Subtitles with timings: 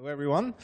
[0.00, 0.54] Hello, everyone.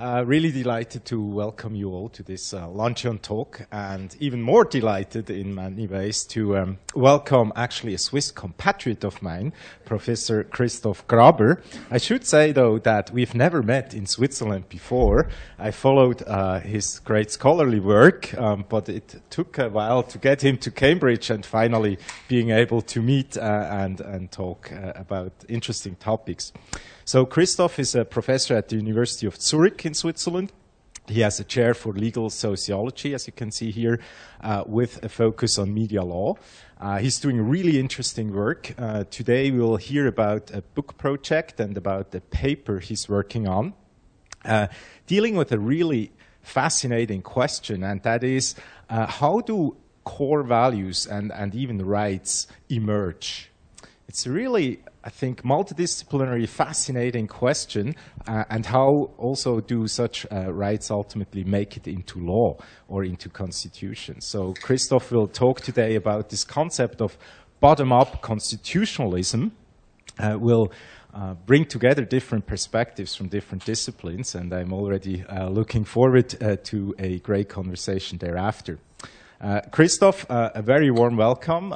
[0.00, 4.64] Uh, really delighted to welcome you all to this uh, luncheon talk, and even more
[4.64, 9.52] delighted in many ways to um, welcome actually a Swiss compatriot of mine,
[9.84, 11.62] Professor Christoph Graber.
[11.90, 15.28] I should say, though, that we've never met in Switzerland before.
[15.58, 20.42] I followed uh, his great scholarly work, um, but it took a while to get
[20.42, 25.32] him to Cambridge and finally being able to meet uh, and, and talk uh, about
[25.50, 26.54] interesting topics.
[27.06, 30.50] So Christoph is a professor at the University of Zurich in Switzerland.
[31.06, 34.00] He has a chair for legal sociology, as you can see here,
[34.40, 36.34] uh, with a focus on media law.
[36.80, 38.74] Uh, he's doing really interesting work.
[38.76, 43.46] Uh, today we will hear about a book project and about the paper he's working
[43.46, 43.74] on,
[44.44, 44.66] uh,
[45.06, 46.10] dealing with a really
[46.42, 48.56] fascinating question, and that is
[48.90, 53.52] uh, how do core values and, and even rights emerge?
[54.08, 57.94] It's really I think, multidisciplinary, fascinating question,
[58.26, 62.56] uh, and how also do such uh, rights ultimately make it into law
[62.88, 64.20] or into constitution.
[64.20, 67.16] So Christoph will talk today about this concept of
[67.60, 69.52] bottom-up constitutionalism.
[70.18, 70.72] Uh, will
[71.14, 76.56] uh, bring together different perspectives from different disciplines, and I'm already uh, looking forward uh,
[76.64, 78.80] to a great conversation thereafter.
[79.70, 81.72] Christoph, a very warm welcome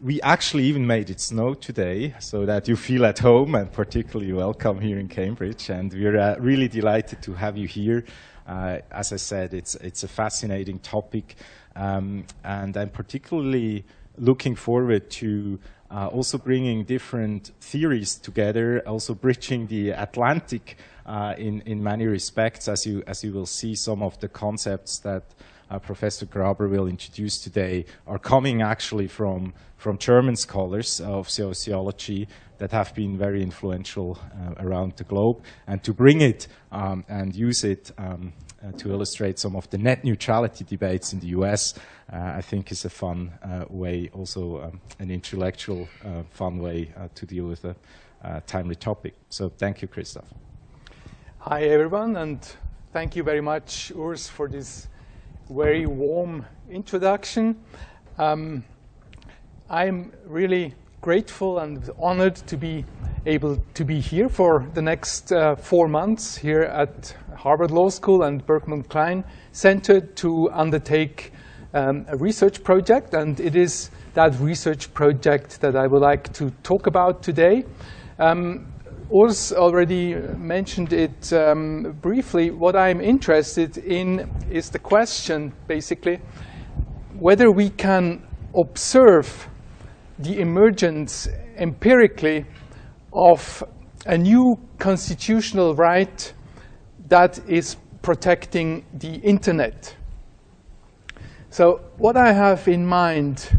[0.00, 4.32] we actually even made it snow today so that you feel at home and particularly
[4.32, 5.70] welcome here in Cambridge.
[5.70, 8.04] And we're uh, really delighted to have you here.
[8.46, 11.36] Uh, as I said, it's, it's a fascinating topic.
[11.74, 13.84] Um, and I'm particularly
[14.16, 15.58] looking forward to
[15.90, 22.68] uh, also bringing different theories together, also bridging the Atlantic uh, in, in many respects,
[22.68, 25.24] as you, as you will see some of the concepts that
[25.70, 32.28] uh, Professor Graber will introduce today are coming actually from, from German scholars of sociology
[32.58, 35.42] that have been very influential uh, around the globe.
[35.66, 39.78] And to bring it um, and use it um, uh, to illustrate some of the
[39.78, 41.74] net neutrality debates in the US,
[42.12, 46.92] uh, I think is a fun uh, way, also um, an intellectual uh, fun way
[47.14, 47.76] to deal with a
[48.46, 49.14] timely topic.
[49.28, 50.26] So thank you, Christoph.
[51.38, 52.40] Hi, everyone, and
[52.92, 54.88] thank you very much, Urs, for this
[55.50, 57.56] very warm introduction.
[58.18, 58.64] Um,
[59.70, 62.84] I'm really grateful and honored to be
[63.24, 68.24] able to be here for the next uh, four months here at Harvard Law School
[68.24, 71.32] and Berkman Klein Center to undertake
[71.72, 73.14] um, a research project.
[73.14, 77.64] And it is that research project that I would like to talk about today.
[78.18, 78.66] Um,
[79.10, 82.50] Urs already mentioned it um, briefly.
[82.50, 86.20] What I'm interested in is the question, basically,
[87.18, 88.22] whether we can
[88.54, 89.48] observe
[90.18, 91.26] the emergence
[91.56, 92.44] empirically
[93.14, 93.64] of
[94.04, 96.32] a new constitutional right
[97.08, 99.96] that is protecting the internet.
[101.48, 103.58] So what I have in mind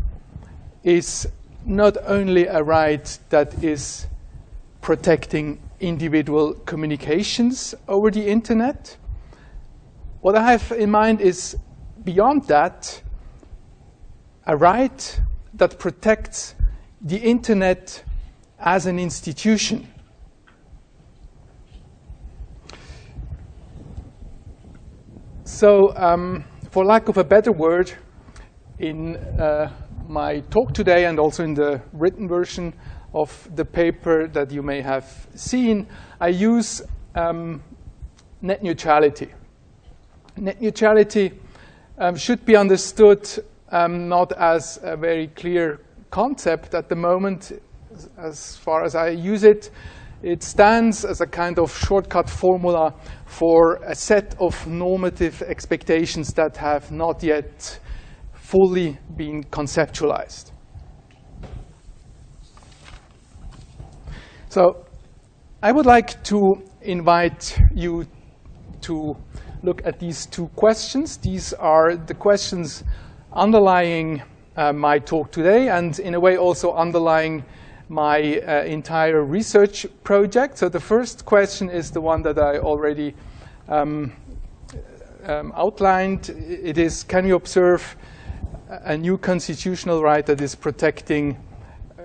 [0.84, 1.28] is
[1.66, 4.06] not only a right that is
[4.82, 8.98] protecting individual communications over the internet.
[10.22, 11.58] What I have in mind is
[12.04, 13.02] beyond that,
[14.46, 15.22] a right
[15.54, 16.56] that protects
[17.02, 18.04] the internet
[18.60, 19.88] as an institution.
[25.44, 27.92] So, um, for lack of a better word,
[28.80, 29.70] in uh,
[30.08, 32.74] my talk today and also in the written version,
[33.14, 35.88] of the paper that you may have seen,
[36.20, 36.82] I use
[37.16, 37.64] um,
[38.42, 39.30] net neutrality.
[40.38, 41.34] Net neutrality
[41.98, 43.28] um, should be understood
[43.72, 45.80] um, not as a very clear
[46.12, 47.52] concept at the moment,
[48.18, 49.70] as far as I use it.
[50.22, 52.94] It stands as a kind of shortcut formula
[53.26, 57.80] for a set of normative expectations that have not yet
[58.34, 60.52] fully been conceptualized.
[64.50, 64.84] So
[65.62, 68.08] I would like to invite you
[68.82, 69.16] to
[69.62, 71.18] look at these two questions.
[71.18, 72.84] These are the questions
[73.32, 74.24] underlying
[74.58, 77.46] uh, my talk today and in a way also underlying
[77.90, 80.58] my uh, entire research project.
[80.58, 83.14] So the first question is the one that I already
[83.68, 84.12] um,
[85.26, 86.30] um, outlined.
[86.30, 87.96] It is, can you observe
[88.68, 91.38] a new constitutional right that is protecting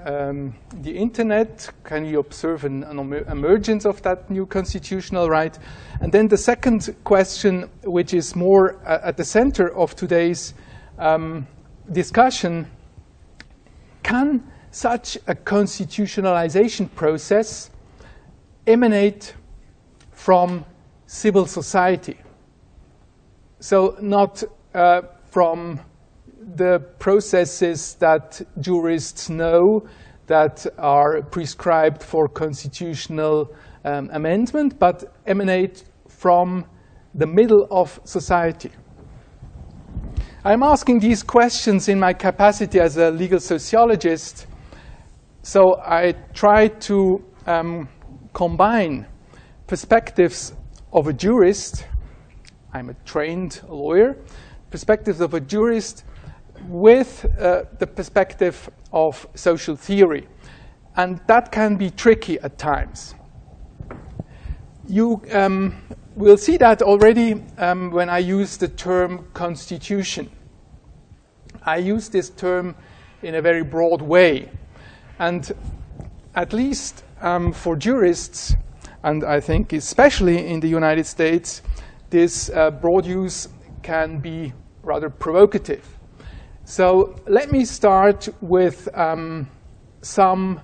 [0.04, 1.70] um, the internet?
[1.84, 2.98] Can you observe an, an,
[3.28, 5.58] emergence of that new constitutional right?
[6.00, 10.54] And then the second question, which is more uh, at the center of today's
[10.98, 11.46] um,
[11.90, 12.70] discussion,
[14.02, 17.70] can such a constitutionalization process
[18.66, 19.34] emanate
[20.12, 20.64] from
[21.06, 22.18] civil society.
[23.60, 24.42] So, not
[24.74, 25.80] uh, from
[26.56, 29.86] the processes that jurists know
[30.26, 33.54] that are prescribed for constitutional
[33.84, 36.64] um, amendment, but emanate from
[37.14, 38.70] the middle of society.
[40.44, 44.46] I'm asking these questions in my capacity as a legal sociologist,
[45.42, 47.88] so I try to um,
[48.32, 49.06] combine
[49.66, 50.54] perspectives
[50.92, 51.86] of a jurist,
[52.72, 54.16] I'm a trained lawyer,
[54.70, 56.04] perspectives of a jurist
[56.68, 60.28] with uh, the perspective of social theory.
[60.96, 63.14] And that can be tricky at times.
[64.86, 65.74] You um,
[66.14, 70.30] will see that already um, when I use the term constitution.
[71.62, 72.76] I use this term
[73.22, 74.50] in a very broad way.
[75.18, 75.50] And
[76.34, 78.54] at least um, for jurists,
[79.02, 81.62] and I think especially in the United States,
[82.10, 83.48] this uh, broad use
[83.82, 84.52] can be
[84.82, 85.93] rather provocative.
[86.66, 89.48] So let me start with um,
[90.00, 90.62] some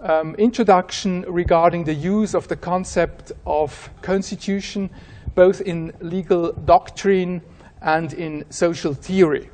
[0.00, 4.90] um, introduction regarding the use of the concept of constitution,
[5.34, 7.42] both in legal doctrine
[7.82, 9.50] and in social theory.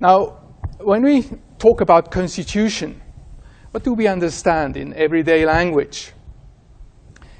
[0.00, 0.36] Now,
[0.80, 1.22] when we
[1.58, 3.00] talk about constitution,
[3.70, 6.12] what do we understand in everyday language?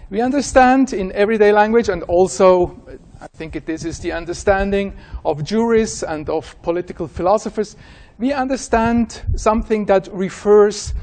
[0.09, 2.81] We understand in everyday language, and also
[3.21, 7.77] I think this is the understanding of jurists and of political philosophers,
[8.19, 10.95] we understand something that refers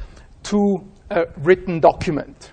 [0.44, 0.78] to
[1.12, 2.52] a written document,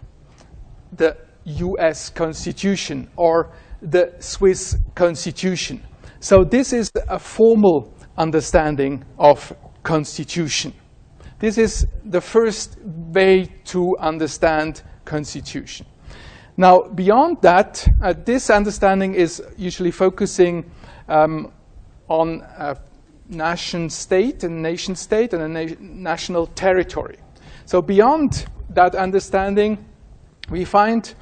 [0.92, 5.82] the US Constitution or the Swiss Constitution.
[6.20, 10.72] So this is a formal understanding of constitution.
[11.38, 15.86] This is the first way to understand constitution.
[16.56, 20.70] Now, beyond that, uh, this understanding is usually focusing
[21.08, 21.52] um,
[22.08, 22.76] on a
[23.28, 27.18] nation state, and nation state, and a na national territory.
[27.64, 29.84] So, beyond that understanding,
[30.48, 31.12] we find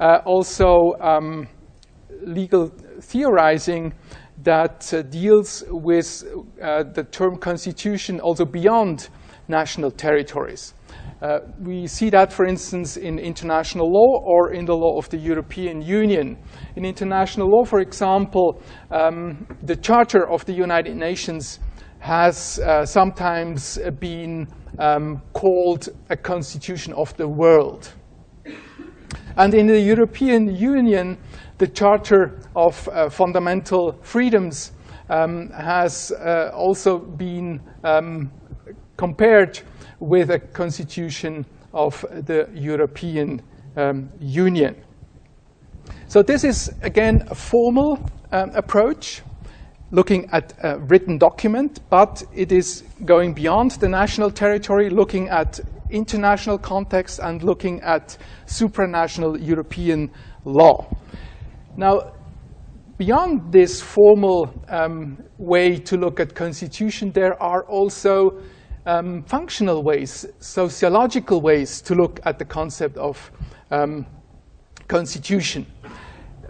[0.00, 1.48] uh, also um,
[2.22, 2.68] legal
[3.00, 3.92] theorizing
[4.42, 6.24] that uh, deals with
[6.62, 9.08] uh, the term constitution also beyond
[9.48, 10.74] national territories.
[11.20, 15.16] Uh, we see that, for instance, in international law or in the law of the
[15.16, 16.38] European Union.
[16.76, 18.62] In international law, for example,
[18.92, 21.58] um, the Charter of the United Nations
[21.98, 24.46] has uh, sometimes been
[24.78, 27.92] um, called a constitution of the world.
[29.36, 31.18] And in the European Union,
[31.58, 34.72] the Charter of uh, Fundamental Freedoms
[35.10, 38.30] um, has uh, also been um,
[38.96, 39.60] compared
[40.00, 43.42] with a constitution of the European
[43.76, 44.76] um, Union.
[46.06, 47.98] So this is, again, a formal
[48.32, 49.22] um, approach
[49.90, 55.60] looking at a written document, but it is going beyond the national territory, looking at
[55.90, 60.10] international context and looking at supranational European
[60.44, 60.86] law.
[61.76, 62.12] Now,
[62.98, 68.42] beyond this formal um, way to look at constitution, there are also
[68.88, 73.30] um, functional ways, sociological ways to look at the concept of
[73.70, 74.06] um,
[74.88, 75.66] constitution.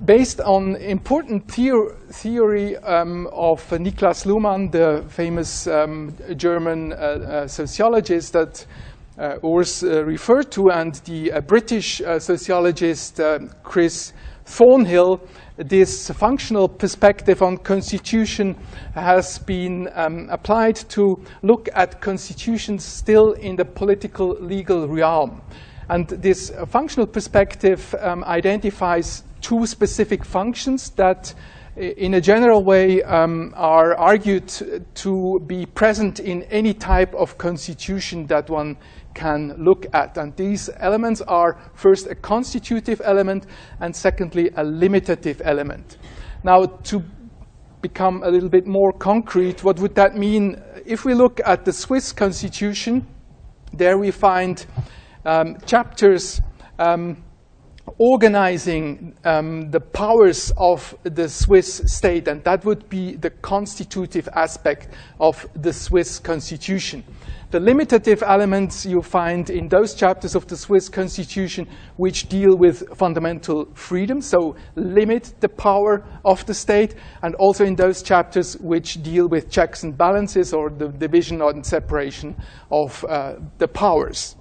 [0.04, 7.48] Based on important theor theory um, of Niklas Luhmann, the famous um, German uh, uh,
[7.48, 8.64] sociologist that
[9.18, 13.20] uh, Urs uh, referred to, and the uh, British uh, sociologist
[13.64, 14.12] Chris
[14.44, 15.20] Thornhill,
[15.58, 18.56] this functional perspective on constitution
[18.94, 25.42] has been um, applied to look at constitutions still in the political legal realm.
[25.88, 31.34] And this functional perspective um, identifies two specific functions that
[31.76, 34.52] in a general way um, are argued
[34.94, 38.76] to be present in any type of constitution that one
[39.14, 40.16] can look at.
[40.16, 43.46] And these elements are first a constitutive element
[43.80, 45.98] and secondly a limitative element.
[46.44, 47.02] Now, to
[47.80, 50.60] become a little bit more concrete, what would that mean?
[50.84, 53.06] If we look at the Swiss constitution,
[53.72, 54.64] there we find
[55.24, 56.40] um, chapters
[56.78, 57.22] um,
[57.98, 64.88] organizing um, the powers of the Swiss state, and that would be the constitutive aspect
[65.20, 67.04] of the Swiss constitution.
[67.50, 71.66] The limitative elements you find in those chapters of the Swiss constitution
[71.96, 77.74] which deal with fundamental freedom, so limit the power of the state, and also in
[77.74, 82.36] those chapters which deal with checks and balances or the division and separation
[82.70, 84.36] of uh, the powers.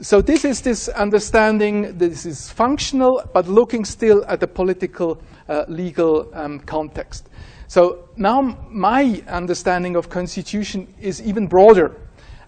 [0.00, 5.64] So this is this understanding, this is functional, but looking still at the political, uh,
[5.68, 7.28] legal um, context.
[7.68, 11.96] So now my understanding of constitution is even broader,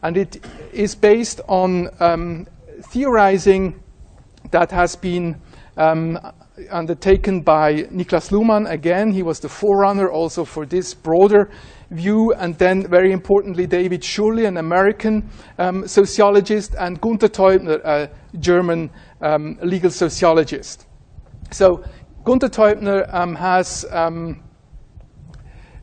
[0.03, 2.47] and it is based on um,
[2.83, 3.83] theorizing
[4.51, 5.41] that has been
[5.77, 6.19] um,
[6.71, 8.71] undertaken by Niklas Luhmann.
[8.71, 11.51] Again, he was the forerunner also for this broader
[11.91, 15.29] view, and then very importantly, David Sciulli, an American
[15.59, 18.91] um, sociologist, and Gunther Teubner, a German
[19.21, 20.87] um, legal sociologist.
[21.51, 21.85] So
[22.25, 24.43] Gunther Teubner um, has um,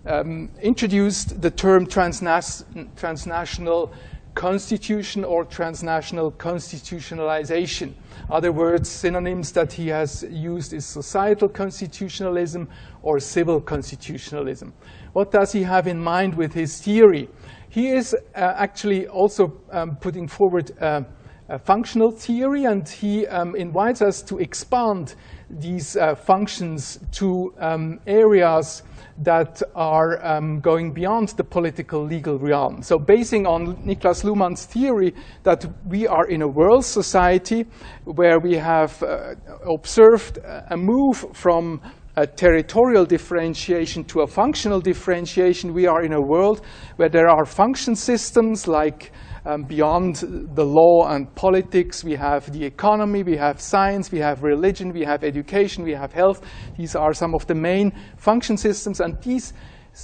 [0.05, 2.63] um, introduced the term transnas
[2.95, 3.91] transnational
[4.35, 7.93] constitution or transnational constitutionalization.
[8.29, 12.67] Other words, synonyms that he has used is societal constitutionalism
[13.01, 14.73] or civil constitutionalism.
[15.15, 17.29] What does he have in mind with his theory?
[17.69, 21.03] He is uh, actually also um, putting forward uh,
[21.47, 25.15] a functional theory, and he um, invites us to expand
[25.49, 28.83] these uh, functions to um, areas
[29.19, 32.81] that are um, going beyond the political legal realm.
[32.81, 37.65] So, basing on Niklas Luhmann's theory that we are in a world society
[38.03, 41.79] where we have uh, observed a move from
[42.17, 46.61] a territorial differentiation to a functional differentiation, we are in a world
[46.95, 49.11] where there are function systems like
[49.45, 50.15] um, beyond
[50.55, 52.03] the law and politics.
[52.03, 56.13] We have the economy, we have science, we have religion, we have education, we have
[56.13, 56.41] health.
[56.77, 59.53] These are some of the main function systems, and these,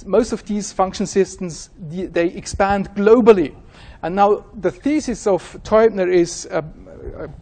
[0.04, 3.56] most of these function systems, they expand globally.
[4.02, 6.60] And now the thesis of Teubner is uh,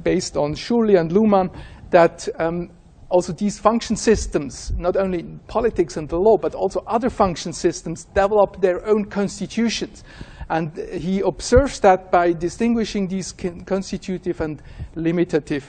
[0.02, 1.50] based on Sciulli and Luhmann
[1.90, 2.70] that um,
[3.10, 8.04] also these function systems, not only politics and the law, but also other function systems,
[8.04, 10.04] develop their own constitutions.
[10.48, 14.62] And he observes that by distinguishing these constitutive and
[14.96, 15.64] limitative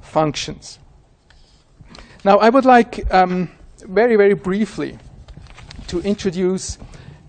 [0.00, 0.78] functions.
[2.24, 3.50] Now, I would like um,
[3.86, 4.98] very, very briefly
[5.88, 6.78] to introduce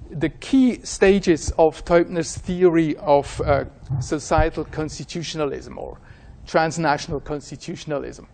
[0.09, 3.65] the key stages of Teubner's theory of uh,
[3.99, 5.97] societal constitutionalism or
[6.45, 8.27] transnational constitutionalism.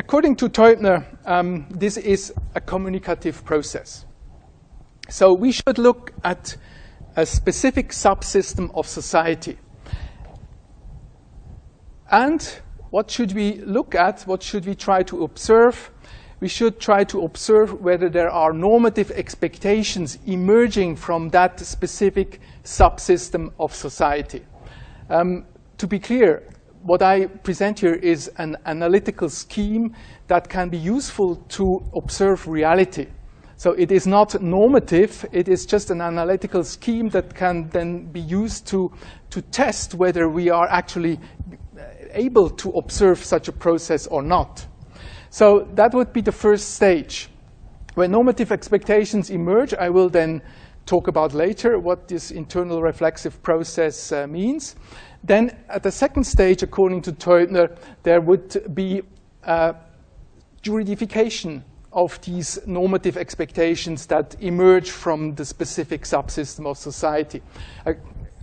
[0.00, 4.06] According to Teubner, um, this is a communicative process.
[5.08, 6.56] So we should look at
[7.16, 9.58] a specific subsystem of society.
[12.12, 12.40] And
[12.90, 14.22] what should we look at?
[14.22, 15.90] What should we try to observe?
[16.38, 23.50] We should try to observe whether there are normative expectations emerging from that specific subsystem
[23.58, 24.46] of society.
[25.10, 25.44] Um,
[25.78, 26.44] to be clear,
[26.88, 29.94] what I present here is an analytical scheme
[30.28, 33.08] that can be useful to observe reality.
[33.56, 38.20] So it is not normative, it is just an analytical scheme that can then be
[38.20, 38.90] used to,
[39.28, 41.20] to test whether we are actually
[42.12, 44.66] able to observe such a process or not.
[45.28, 47.28] So that would be the first stage.
[47.96, 50.40] When normative expectations emerge, I will then
[50.86, 54.74] talk about later what this internal reflexive process uh, means.
[55.24, 59.02] Then at the second stage, according to Teubner, there would be
[59.44, 59.72] uh,
[60.62, 67.42] juridification of these normative expectations that emerge from the specific subsystem of society.
[67.86, 67.94] Uh,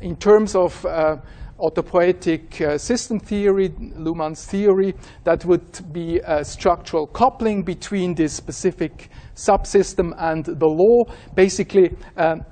[0.01, 1.17] in terms of uh,
[1.59, 9.09] autopoietic uh, system theory, Luhmann's theory, that would be a structural coupling between this specific
[9.35, 11.03] subsystem and the law,
[11.35, 11.95] basically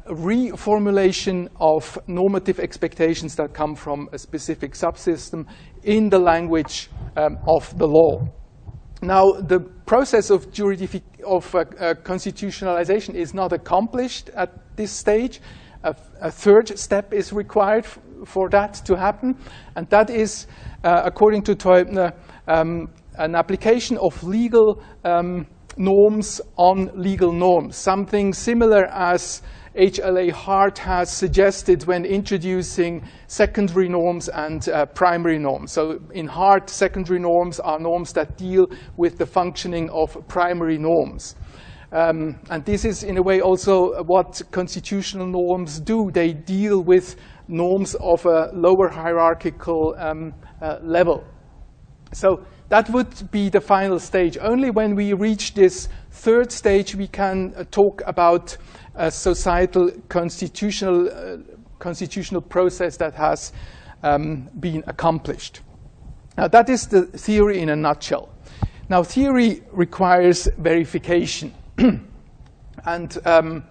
[0.08, 5.46] reformulation of normative expectations that come from a specific subsystem
[5.84, 8.28] in the language um, of the law.
[9.02, 10.48] Now, the process of,
[11.26, 15.42] of uh, uh, constitutionalization is not accomplished at this stage.
[15.84, 17.86] A, third step is required
[18.26, 19.36] for that to happen,
[19.76, 20.48] and that is,
[20.86, 22.14] uh, according to Teubner,
[22.48, 22.88] um,
[23.18, 25.46] an application of legal um,
[25.78, 29.42] norms on legal norms, something similar as
[29.76, 35.72] HLA Hart has suggested when introducing secondary norms and uh, primary norms.
[35.72, 41.36] So in Hart, secondary norms are norms that deal with the functioning of primary norms.
[41.92, 46.12] Um, and this is, in a way, also what constitutional norms do.
[46.12, 47.16] They deal with
[47.48, 51.24] norms of a lower hierarchical um, uh, level.
[52.12, 54.36] So that would be the final stage.
[54.42, 58.58] Only when we reach this third stage, we can uh, talk about
[58.96, 61.38] a societal constitutional, uh,
[61.78, 63.54] constitutional process that has
[64.02, 65.62] um, been accomplished.
[66.36, 68.30] Now, that is the theory in a nutshell.
[68.90, 71.54] Now, theory requires verification.
[71.78, 73.66] and um,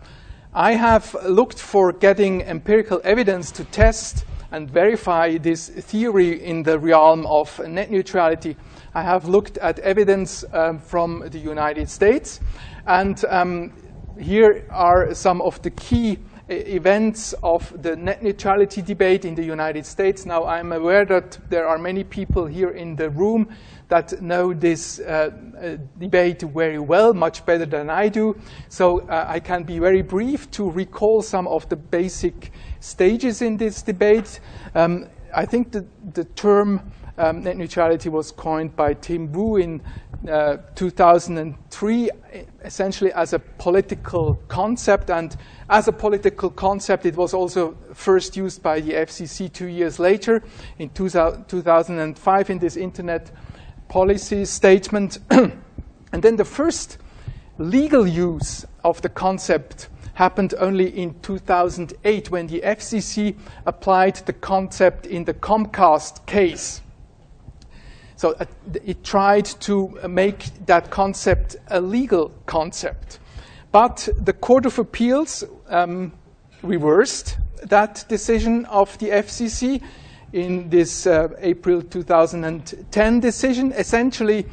[0.54, 6.78] I have looked for getting empirical evidence to test and verify this theory in the
[6.78, 8.54] realm of net neutrality,
[8.94, 12.40] I have looked at evidence um, from the United States.
[12.86, 13.72] And um,
[14.20, 16.18] here are some of the key
[16.48, 20.26] events of the net neutrality debate in the United States.
[20.26, 23.48] Now, I'm aware that there are many people here in the room
[23.88, 25.30] that know this uh,
[25.60, 28.36] uh, debate very well, much better than I do.
[28.68, 33.56] So uh, I can be very brief to recall some of the basic stages in
[33.56, 34.40] this debate.
[34.74, 39.80] Um, I think the, the term um, net neutrality was coined by Tim Wu in
[40.28, 42.10] uh, 2003,
[42.64, 45.08] essentially as a political concept.
[45.08, 45.36] And
[45.70, 50.42] as a political concept, it was also first used by the FCC two years later
[50.78, 53.30] in 2005 in this internet
[53.88, 55.18] policy statement.
[55.30, 56.98] and then the first
[57.58, 65.06] legal use of the concept happened only in 2008 when the FCC applied the concept
[65.06, 66.82] in the Comcast case.
[68.22, 68.44] So uh,
[68.84, 73.18] it tried to make that concept a legal concept.
[73.72, 76.12] But the Court of Appeals um,
[76.62, 79.82] reversed that decision of the FCC
[80.32, 84.46] in this uh, April 2010 decision, essentially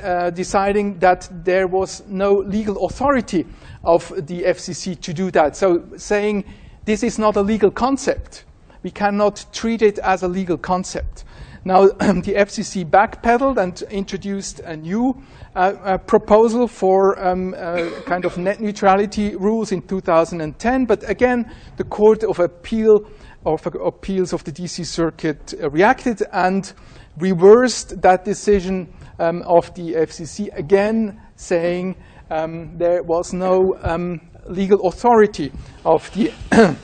[0.00, 3.44] uh, deciding that there was no legal authority
[3.82, 5.56] of the FCC to do that.
[5.56, 6.44] So saying
[6.84, 8.44] this is not a legal concept.
[8.84, 11.24] We cannot treat it as a legal concept.
[11.64, 15.22] Now, the FCC backpedaled and introduced a new
[15.54, 20.86] uh, uh, proposal for um, uh, kind of net neutrality rules in 2010.
[20.86, 23.06] But again, the Court of Appeal
[23.46, 26.72] of Appeals of the DC Circuit uh, reacted and
[27.18, 31.96] reversed that decision um, of the FCC, again saying
[32.30, 35.52] um, there was no um, legal authority
[35.84, 36.32] of the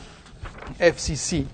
[0.80, 1.46] FCC.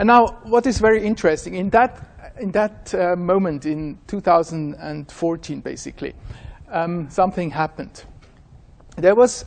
[0.00, 6.14] And now, what is very interesting, in that, in that uh, moment in 2014, basically,
[6.70, 8.04] um, something happened.
[8.96, 9.44] There, was,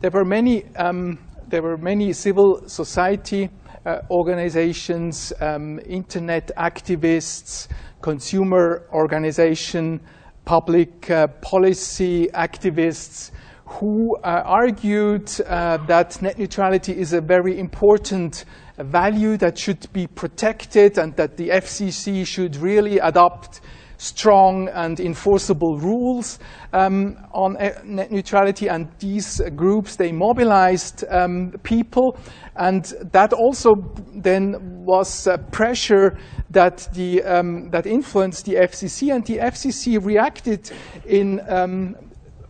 [0.00, 3.48] there were many um, there were many civil society
[3.84, 7.68] uh, organizations, um, internet activists,
[8.02, 10.00] consumer organization,
[10.44, 13.30] public uh, policy activists
[13.66, 18.44] who uh, argued uh, that net neutrality is a very important
[18.78, 23.60] value that should be protected and that the FCC should really adopt
[23.98, 26.38] strong and enforceable rules
[26.72, 32.18] um, on net neutrality, and these groups they mobilized um, people,
[32.56, 33.74] and that also
[34.14, 36.18] then was uh, pressure
[36.50, 40.70] that the um, that influenced the FCC, and the FCC reacted
[41.06, 41.96] in um,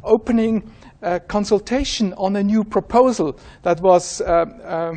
[0.03, 0.71] opening
[1.03, 4.93] a consultation on a new proposal that was uh, uh,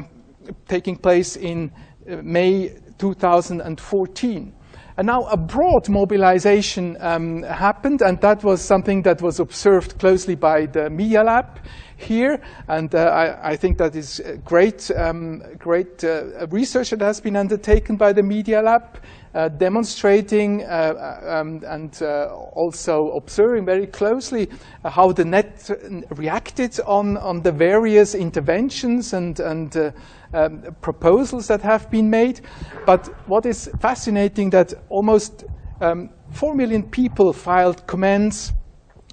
[0.68, 1.72] taking place in
[2.10, 4.54] uh, May 2014.
[5.00, 10.36] And now a broad mobilization um, happened, and that was something that was observed closely
[10.36, 11.60] by the Media Lab
[11.96, 12.42] here.
[12.68, 17.38] And uh, I, I, think that is great, um, great uh, research that has been
[17.38, 19.00] undertaken by the Media Lab.
[19.32, 24.50] Uh, demonstrating uh, uh, um, and uh, also observing very closely
[24.84, 25.70] how the net
[26.16, 29.94] reacted on, on the various interventions and, and
[30.34, 32.42] um, proposals that have been made.
[32.86, 35.46] But what is fascinating that almost
[35.82, 38.54] um, 4 million people filed comments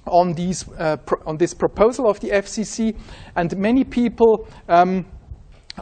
[0.05, 2.97] on, these, uh, on this proposal of the FCC,
[3.35, 5.05] and many people um,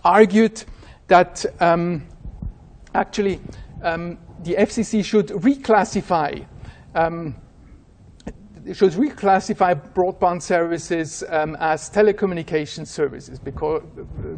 [0.04, 0.64] argued
[1.08, 2.08] that um,
[2.94, 3.40] actually
[3.84, 6.46] um, the FCC should reclassify
[6.96, 7.36] um,
[8.74, 13.84] should reclassify broadband services um, as telecommunication services because,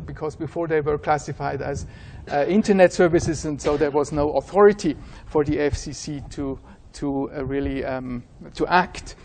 [0.06, 1.86] because before they were classified as
[2.32, 6.60] uh, internet services, and so there was no authority for the FCC to,
[6.94, 9.16] to uh, really um, to act.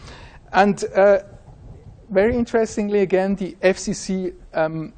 [0.53, 1.19] And uh,
[2.11, 4.93] very interestingly, again, the FCC um,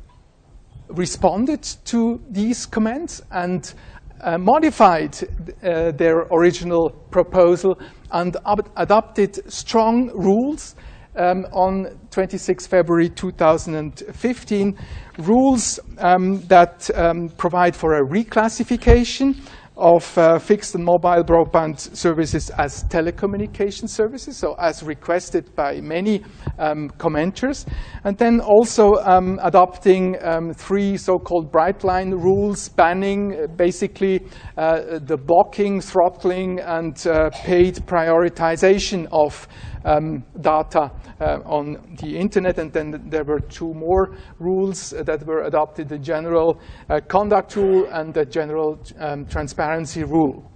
[0.88, 3.72] responded to these comments and
[4.20, 5.16] uh, modified
[5.62, 7.78] uh, their original proposal
[8.10, 8.36] and
[8.76, 10.76] adopted strong rules
[11.16, 14.78] um, on 26 February 2015,
[15.18, 19.36] rules um, that um, provide for a reclassification
[19.76, 26.22] of uh, fixed and mobile broadband services as telecommunication services, so as requested by many
[26.58, 27.66] um, commenters,
[28.04, 34.24] and then also um, adopting um, three so-called bright line rules banning uh, basically
[34.56, 39.48] uh, the blocking, throttling, and uh, paid prioritization of
[39.84, 42.58] um, data uh, on the internet.
[42.58, 47.86] And then there were two more rules that were adopted, the general uh, conduct rule
[47.92, 50.50] and the general um, transparency rule.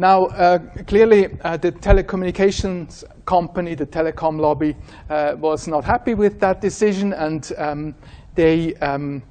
[0.00, 4.76] Now, uh, clearly, uh, the telecommunications company, the telecom lobby,
[5.10, 7.94] uh, was not happy with that decision, and um,
[8.36, 9.24] they um,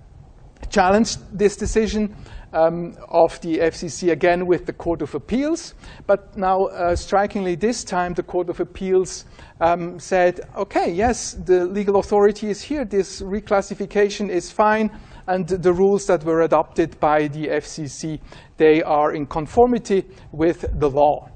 [0.70, 2.14] challenged this decision
[2.54, 5.74] um, of the FCC again with the Court of Appeals.
[6.06, 9.26] But now, uh, strikingly, this time the Court of Appeals
[9.60, 14.92] um, said, okay, yes, the legal authority is here, this reclassification is fine,
[15.28, 18.20] and the rules that were adopted by the FCC,
[18.58, 21.30] they are in conformity with the law.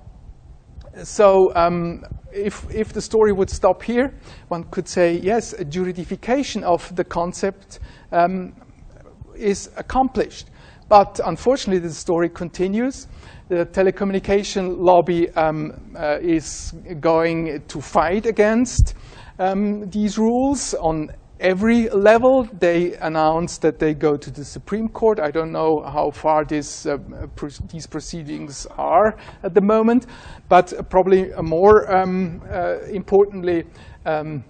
[1.04, 4.14] So um, if, if the story would stop here,
[4.48, 7.80] one could say, yes, a juridification of the concept
[8.12, 8.54] um,
[9.36, 10.51] is accomplished.
[10.92, 13.08] But unfortunately, the story continues.
[13.48, 18.96] The telecommunication lobby um, uh, is going to fight against
[19.40, 22.44] um, these rules on every level.
[22.60, 25.22] They announced that they go to the Supreme Court.
[25.22, 26.98] I don't know how far this, uh,
[27.72, 30.08] these proceedings are at the moment,
[30.50, 33.64] but probably more um, uh, importantly,
[34.06, 34.44] um,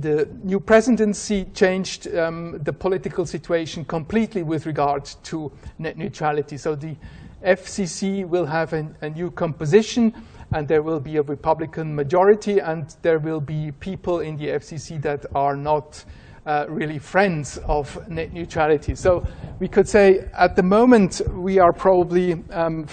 [0.00, 6.56] the new presidency changed um, the political situation completely with regard to net neutrality.
[6.56, 6.96] So the
[7.44, 10.14] FCC will have an, a new composition,
[10.52, 15.00] and there will be a Republican majority, and there will be people in the FCC
[15.02, 16.04] that are not
[16.46, 18.94] uh, really friends of net neutrality.
[18.94, 19.26] So
[19.60, 22.86] we could say at the moment we are probably um,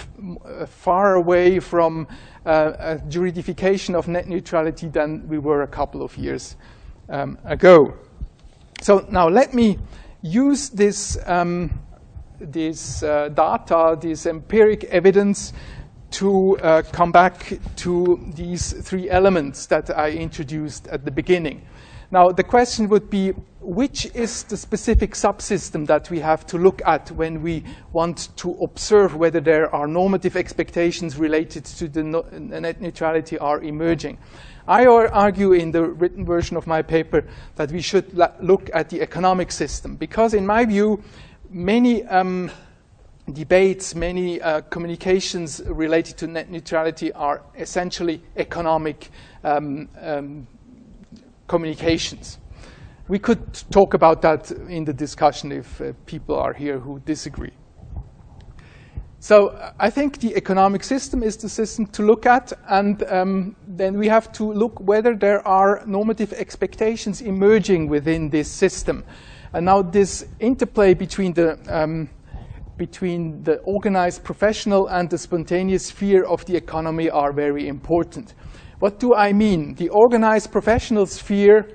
[0.66, 2.06] far away from
[2.46, 6.56] uh, a juridification of net neutrality than we were a couple of years
[7.10, 7.94] um, ago.
[8.80, 9.78] So now let me
[10.22, 11.70] use this, um,
[12.38, 15.52] this uh, data, this empiric evidence
[16.12, 21.66] to uh, come back to these three elements that I introduced at the beginning.
[22.12, 26.82] Now, the question would be, which is the specific subsystem that we have to look
[26.84, 32.22] at when we want to observe whether there are normative expectations related to the no
[32.32, 34.18] net neutrality are emerging?
[34.68, 37.24] I argue in the written version of my paper
[37.56, 41.02] that we should look at the economic system because, in my view,
[41.50, 42.50] many um,
[43.32, 49.10] debates, many uh, communications related to net neutrality are essentially economic
[49.44, 50.46] um, um,
[51.48, 52.38] communications.
[53.08, 57.52] We could talk about that in the discussion if uh, people are here who disagree.
[59.22, 63.98] So I think the economic system is the system to look at, and um, then
[63.98, 69.04] we have to look whether there are normative expectations emerging within this system.
[69.52, 72.08] And now this interplay between the um,
[72.78, 78.32] between the organized professional and the spontaneous sphere of the economy are very important.
[78.78, 79.74] What do I mean?
[79.74, 81.68] The organized professional sphere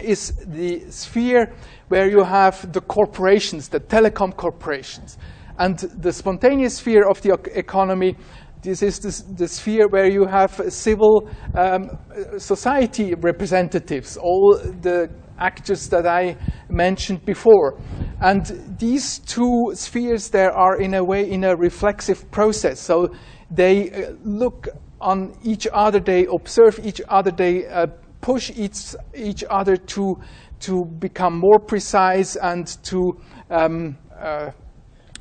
[0.00, 1.52] is the sphere
[1.88, 5.18] where you have the corporations, the telecom corporations.
[5.60, 8.16] And the spontaneous sphere of the economy,
[8.62, 11.98] this is the, sphere where you have civil um,
[12.38, 16.38] society representatives, all the actors that I
[16.70, 17.78] mentioned before.
[18.22, 18.46] And
[18.78, 22.80] these two spheres there are in a way in a reflexive process.
[22.80, 23.14] So
[23.50, 24.66] they uh, look
[24.98, 27.86] on each other, they observe each other, they uh,
[28.22, 30.18] push each, each other to,
[30.60, 33.20] to become more precise and to
[33.50, 34.52] um, uh,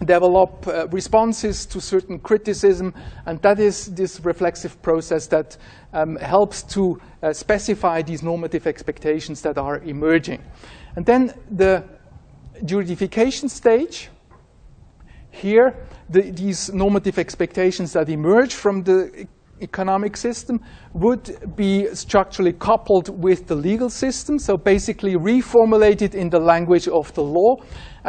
[0.05, 2.93] develop uh, responses to certain criticism,
[3.25, 5.57] and that is this reflexive process that
[5.93, 10.41] um, helps to uh, specify these normative expectations that are emerging.
[10.95, 11.83] And then the
[12.63, 14.09] juridification stage,
[15.31, 19.27] here, the, these normative expectations that emerge from the
[19.61, 20.59] economic system
[20.93, 27.13] would be structurally coupled with the legal system, so basically reformulated in the language of
[27.13, 27.55] the law.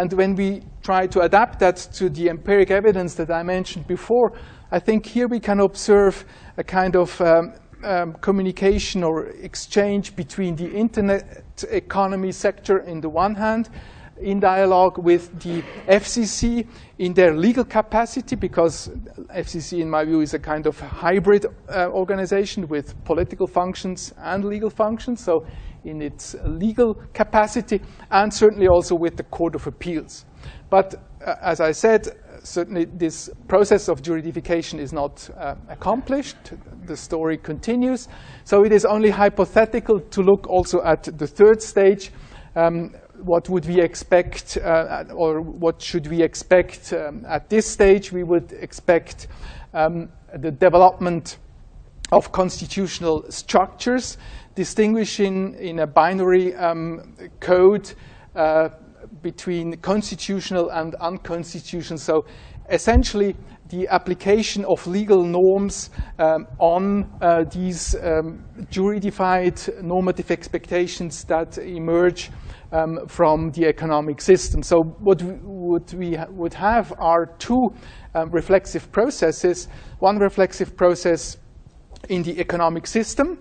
[0.00, 4.32] And when we try to adapt that to the empiric evidence that I mentioned before,
[4.72, 6.24] I think here we can observe
[6.56, 7.52] a kind of um,
[7.84, 13.68] um, communication or exchange between the internet economy sector in the one hand
[14.20, 16.66] in dialogue with the FCC
[16.98, 18.88] in their legal capacity, because
[19.34, 24.44] FCC, in my view, is a kind of hybrid uh, organization with political functions and
[24.44, 25.46] legal functions, so
[25.84, 27.80] in its legal capacity,
[28.10, 30.26] and certainly also with the Court of Appeals.
[30.68, 32.08] But uh, as I said,
[32.42, 36.36] certainly this process of juridification is not uh, accomplished.
[36.86, 38.08] The story continues.
[38.44, 42.10] So it is only hypothetical to look also at the third stage.
[42.56, 48.12] Um, what would we expect, uh, or what should we expect um, at this stage?
[48.12, 49.28] We would expect
[49.74, 51.38] um, the development
[52.12, 54.18] of constitutional structures,
[54.54, 57.92] distinguishing in a binary um, code
[58.34, 58.70] uh,
[59.22, 61.98] between constitutional and unconstitutional.
[61.98, 62.24] So
[62.68, 63.36] essentially,
[63.68, 72.30] the application of legal norms um, on uh, these um, juridified normative expectations that emerge
[72.72, 74.62] um, from the economic system.
[74.62, 77.70] So what we, what we ha would have are two
[78.14, 79.68] um, reflexive processes.
[79.98, 81.38] One reflexive process
[82.08, 83.38] in the economic system,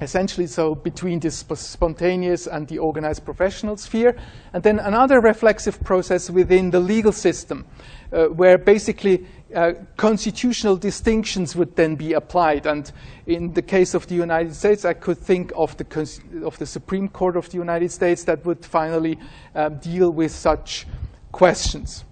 [0.00, 4.16] essentially so between the sp spontaneous and the organized professional sphere,
[4.52, 7.66] and then another reflexive process within the legal system,
[8.12, 12.66] uh, where basically uh, constitutional distinctions would then be applied.
[12.66, 12.90] And
[13.26, 17.08] in the case of the United States, I could think of the, of the Supreme
[17.08, 19.18] Court of the United States that would finally
[19.54, 20.86] um, deal with such
[21.32, 22.04] questions.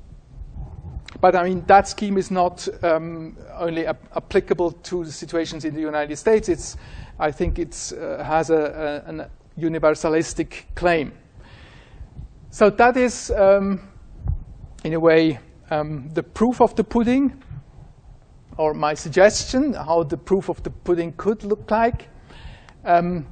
[1.21, 5.75] But I mean, that scheme is not um, only ap applicable to the situations in
[5.75, 6.49] the United States.
[6.49, 6.77] It's,
[7.19, 11.13] I think it uh, has a, a, universalistic claim.
[12.51, 13.81] So that is, um,
[14.85, 15.39] in a way,
[15.71, 17.43] um, the proof of the pudding,
[18.57, 22.09] or my suggestion, how the proof of the pudding could look like.
[22.85, 23.27] Um,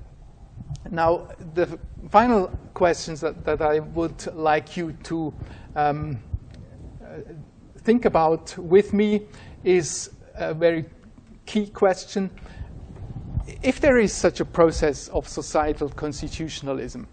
[0.90, 1.78] now, the
[2.10, 5.32] final questions that, that, I would like you to
[5.76, 6.18] um,
[7.78, 9.22] think about with me
[9.62, 10.84] is a very
[11.46, 12.30] key question.
[13.62, 17.06] If there is such a process of societal constitutionalism,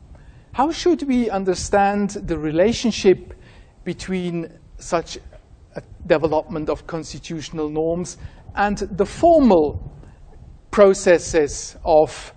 [0.53, 3.33] how should we understand the relationship
[3.83, 4.51] between
[4.81, 5.17] such
[5.75, 8.17] a development of constitutional norms
[8.55, 9.91] and the formal
[10.71, 12.33] processes of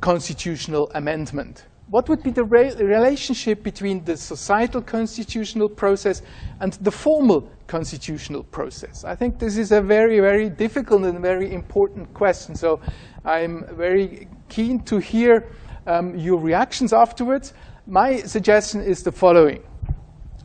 [0.00, 1.66] constitutional amendment?
[1.88, 6.22] What would be the re relationship between the societal constitutional process
[6.58, 9.04] and the formal constitutional process?
[9.04, 12.56] I think this is a very, very difficult and very important question.
[12.56, 12.80] So
[13.24, 15.46] I'm very keen to hear
[15.86, 17.54] um, your reactions afterwards.
[17.86, 19.62] My suggestion is the following.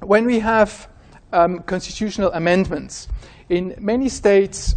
[0.04, 0.91] When we have
[1.32, 3.08] um, constitutional amendments,
[3.50, 4.76] in many states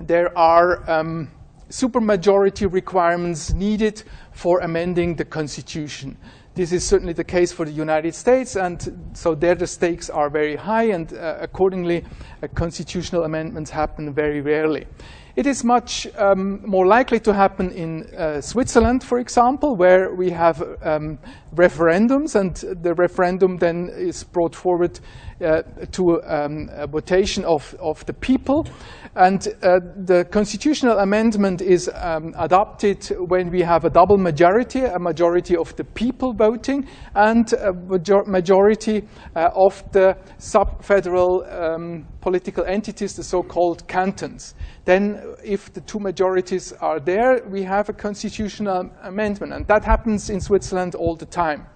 [0.00, 1.28] there are um,
[1.68, 6.16] supermajority requirements needed for amending the Constitution.
[6.54, 10.28] This is certainly the case for the United States, and so there the stakes are
[10.28, 12.04] very high, and uh, accordingly,
[12.42, 14.86] uh, constitutional amendments happen very rarely.
[15.34, 20.28] It is much um, more likely to happen in uh, Switzerland, for example, where we
[20.28, 21.18] have um,
[21.54, 25.00] referendums, and the referendum then is brought forward
[25.40, 28.66] uh, to um, a votation of, of the people.
[29.14, 34.98] And uh, the constitutional amendment is um, adopted when we have a double majority, a
[34.98, 42.64] majority of the people voting, and a major majority uh, of the sub-federal um, political
[42.64, 44.54] entities, the so-called cantons.
[44.84, 49.52] Then if the two majorities are there, we have a constitutional amendment.
[49.52, 51.66] And that happens in Switzerland all the time.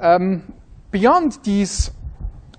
[0.00, 0.52] Um,
[0.90, 1.90] beyond these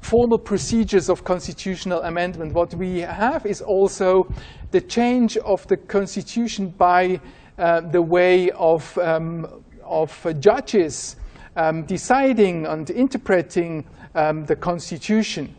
[0.08, 4.26] formal procedures of constitutional amendment, what we have is also
[4.72, 7.20] the change of the constitution by
[7.58, 9.46] uh, the way of, um,
[9.84, 11.18] of uh, judges
[11.58, 15.54] um, deciding and interpreting um, the constitution.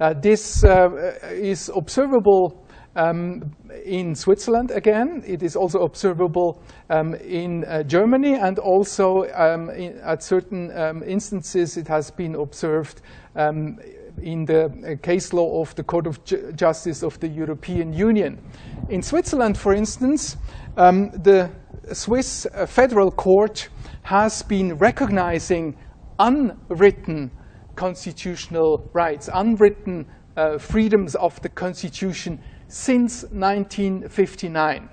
[0.00, 0.88] Uh, this uh,
[1.30, 2.61] is observable
[2.96, 5.22] um, in Switzerland again.
[5.26, 11.02] It is also observable um, in uh, Germany and also um, in, at certain um,
[11.02, 13.00] instances it has been observed
[13.36, 13.78] um,
[14.20, 18.38] in the uh, case law of the Court of Ju Justice of the European Union.
[18.88, 20.36] In Switzerland, for instance,
[20.76, 21.50] um, the
[21.92, 23.68] Swiss uh, Federal Court
[24.02, 25.76] has been recognizing
[26.18, 27.30] unwritten
[27.74, 32.38] constitutional rights, unwritten uh, freedoms of the Constitution
[32.72, 34.88] since 1959.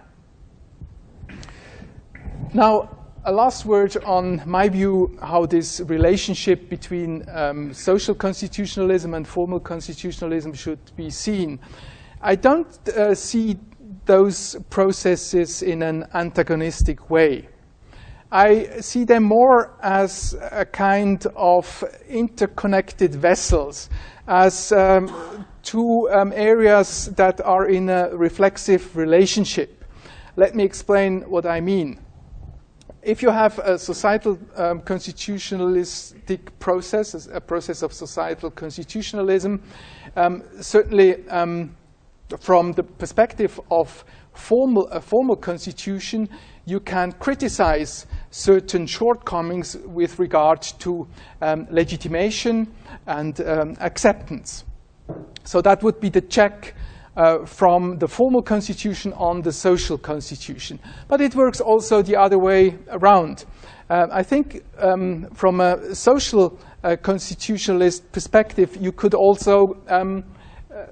[2.54, 2.90] Now,
[3.24, 9.62] a last word on my view how this relationship between um, social constitutionalism and formal
[9.62, 11.58] constitutionalism should be seen.
[12.22, 13.58] I don't uh, see
[14.06, 17.48] those processes in an antagonistic way.
[18.30, 23.90] I see them more as a kind of interconnected vessels,
[24.28, 29.84] as um, two um, areas that are in a reflexive relationship.
[30.36, 32.00] Let me explain what I mean.
[33.02, 39.62] if you have a societal um, constitutionalistic process, a process of societal constitutionalism,
[40.16, 41.76] um, certainly um,
[42.40, 46.28] from the perspective of formal, a formal constitution,
[46.66, 51.08] you can criticize certain shortcomings with regard to
[51.42, 52.72] um, legitimation
[53.08, 54.66] and um, acceptance.
[55.44, 56.76] So that would be the check
[57.16, 60.80] uh, from the formal constitution on the social constitution.
[61.08, 63.46] But it works also the other way around.
[63.90, 70.24] Uh, I think um, from a social uh, constitutionalist perspective, you could also um,
[70.72, 70.86] uh,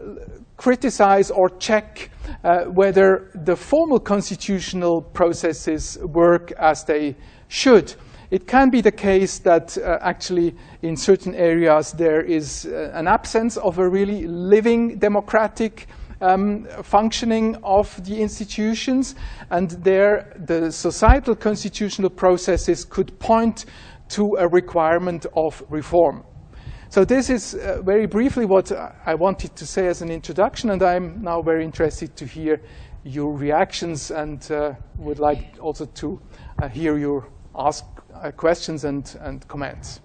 [0.58, 2.10] criticize or check
[2.44, 7.16] uh, whether the formal constitutional processes work as they
[7.48, 7.94] should.
[8.30, 13.08] It can be the case that uh, actually in certain areas there is uh, an
[13.08, 15.88] absence of a really living democratic
[16.20, 19.16] um, functioning of the institutions,
[19.50, 23.66] and there the societal constitutional processes could point
[24.10, 26.24] to a requirement of reform.
[26.90, 28.72] So this is uh, very briefly what
[29.06, 32.62] I wanted to say as an introduction, and I'm now very interested to hear
[33.04, 36.20] your reactions and uh, would like also to
[36.62, 37.86] uh, hear your ask
[38.36, 40.02] questions and, and comments.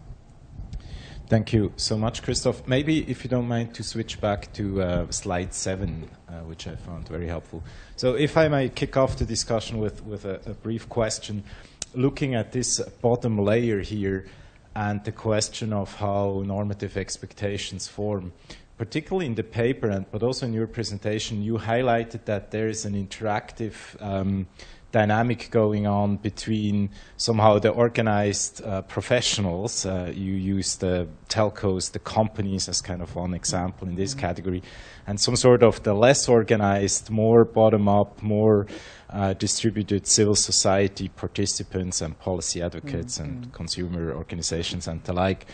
[1.29, 2.67] Thank you so much, Christoph.
[2.67, 6.77] Maybe, if you don't mind, to switch back to uh, slide seven, uh, which I
[6.77, 7.63] found very helpful.
[7.97, 11.43] So, if I may kick off the discussion with, with a, a brief question,
[11.95, 14.27] looking at this bottom layer here
[14.75, 18.33] and the question of how normative expectations form,
[18.77, 22.85] particularly in the paper, and, but also in your presentation, you highlighted that there is
[22.85, 24.47] an interactive um,
[24.93, 29.85] dynamic going on between somehow the organized uh, professionals.
[29.85, 34.21] Uh, you use the telcos, the companies as kind of one example in this mm-hmm.
[34.21, 34.63] category,
[35.07, 38.67] and some sort of the less organized, more bottom up, more
[39.11, 43.43] uh, distributed civil society participants and policy advocates mm-hmm.
[43.43, 45.47] and consumer organizations and the like.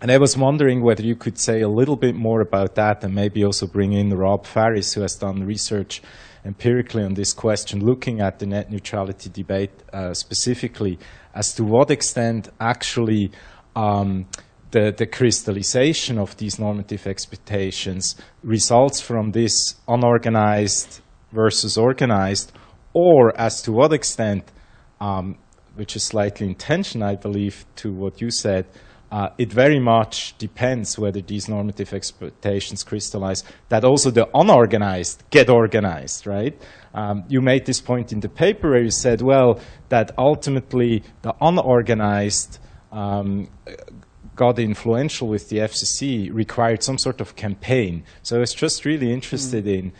[0.00, 3.14] And I was wondering whether you could say a little bit more about that and
[3.14, 6.02] maybe also bring in Rob Faris, who has done research
[6.44, 10.98] empirically on this question, looking at the net neutrality debate uh, specifically,
[11.34, 13.30] as to what extent actually
[13.76, 14.26] um,
[14.70, 21.00] the, the, crystallization of these normative expectations results from this unorganized
[21.32, 22.52] versus organized,
[22.92, 24.50] or as to what extent,
[25.00, 25.36] um,
[25.74, 28.66] which is slightly in tension, I believe, to what you said,
[29.10, 35.48] uh, it very much depends whether these normative expectations crystallize, that also the unorganized get
[35.48, 36.60] organized, right?
[36.94, 41.34] Um, you made this point in the paper where you said, well, that ultimately the
[41.40, 42.58] unorganized
[42.92, 43.48] um,
[44.38, 48.04] got influential with the FCC required some sort of campaign.
[48.22, 49.78] So I was just really interested mm.
[49.78, 49.92] in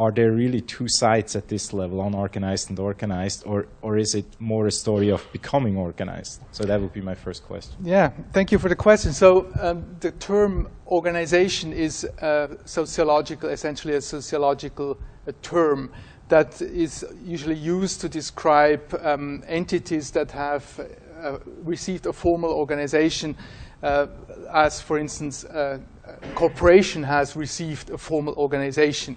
[0.00, 4.24] are there really two sides at this level, unorganized and organized, or, or is it
[4.40, 6.40] more a story of becoming organized?
[6.52, 7.76] So that would be my first question.
[7.84, 9.12] Yeah, thank you for the question.
[9.12, 14.98] So um, the term organization is uh, sociological, essentially a sociological
[15.42, 15.92] term
[16.30, 20.80] that is usually used to describe um, entities that have
[21.22, 23.36] uh, received a formal organization,
[23.82, 24.06] uh,
[24.54, 29.16] as for instance, uh, a corporation has received a formal organization.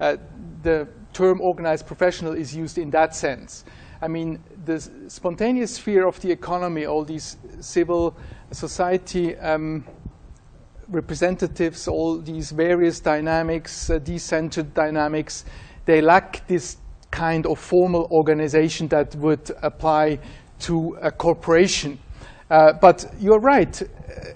[0.00, 0.16] Uh,
[0.62, 3.64] the term organized professional is used in that sense.
[4.00, 8.16] I mean, the spontaneous sphere of the economy, all these civil
[8.52, 9.84] society um,
[10.88, 15.44] representatives, all these various dynamics, uh, decentered dynamics,
[15.84, 16.76] they lack this
[17.10, 20.18] kind of formal organization that would apply
[20.60, 21.98] to a corporation.
[22.50, 23.82] Uh, but you're right.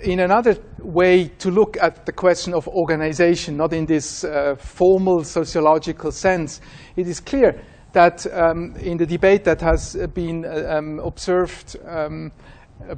[0.03, 5.25] In another way to look at the question of organization, not in this uh, formal
[5.25, 6.61] sociological sense,
[6.97, 12.33] it is clear that um, in the debate that has been uh, um, observed um,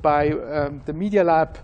[0.00, 1.58] by um, the Media Lab,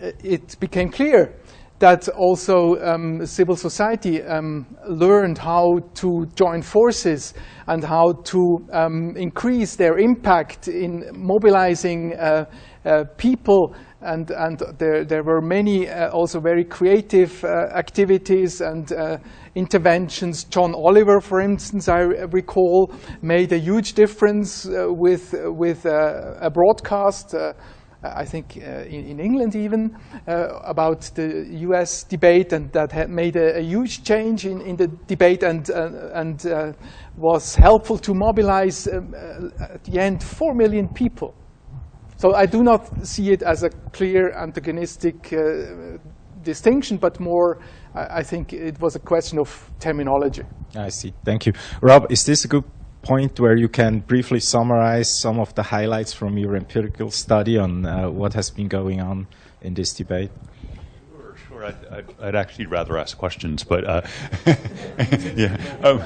[0.00, 1.34] uh, it became clear
[1.82, 7.34] that also um, civil society um, learned how to join forces
[7.66, 12.44] and how to um, increase their impact in mobilizing uh,
[12.84, 13.74] uh, people.
[14.00, 19.18] And, and there, there were many uh, also very creative uh, activities and uh,
[19.56, 20.44] interventions.
[20.44, 22.92] John Oliver, for instance, I recall,
[23.22, 27.34] made a huge difference uh, with, with a broadcast
[28.02, 33.10] I think uh, in, in, England even, uh, about the US debate, and that had
[33.10, 36.74] made a, a huge change in, in the debate and, uh, and
[37.16, 39.14] was helpful to mobilize um,
[39.60, 41.34] at the end four million people.
[42.16, 45.32] So I do not see it as a clear antagonistic
[46.42, 47.58] distinction, but more,
[47.94, 50.42] I think it was a question of terminology.
[50.74, 51.12] I see.
[51.24, 51.52] Thank you.
[51.80, 52.64] Rob, is this a good
[53.02, 57.84] point where you can briefly summarize some of the highlights from your empirical study on
[57.84, 59.26] uh, what has been going on
[59.60, 60.30] in this debate?
[61.10, 61.64] Sure, sure.
[61.66, 64.02] I'd, I'd, I'd actually rather ask questions, but uh,
[65.36, 65.56] yeah.
[65.82, 66.02] Um,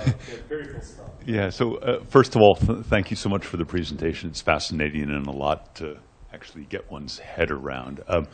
[1.27, 4.31] yeah, so uh, first of all, th- thank you so much for the presentation.
[4.31, 5.99] It's fascinating and a lot to
[6.33, 8.03] actually get one's head around.
[8.09, 8.27] Um,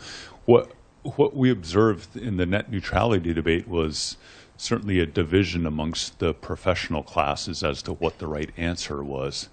[0.44, 4.16] what, what we observed in the net neutrality debate was
[4.62, 9.48] certainly a division amongst the professional classes as to what the right answer was.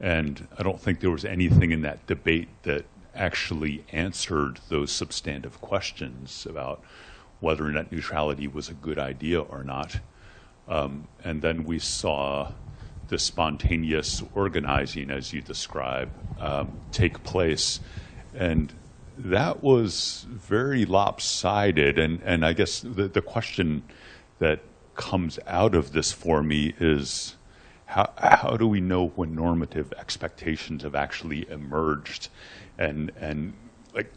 [0.00, 5.60] And I don't think there was anything in that debate that actually answered those substantive
[5.60, 6.82] questions about
[7.40, 9.98] whether net neutrality was a good idea or not.
[10.66, 12.52] Um, and then we saw
[13.08, 17.78] the spontaneous organizing, as you describe, um, take place.
[18.34, 18.72] And
[19.18, 21.98] that was very lopsided.
[21.98, 23.82] And, and I guess the, the question
[24.38, 24.60] that
[24.94, 27.36] comes out of this for me is
[27.86, 32.28] how, how do we know when normative expectations have actually emerged?
[32.78, 33.54] And, and
[33.94, 34.12] like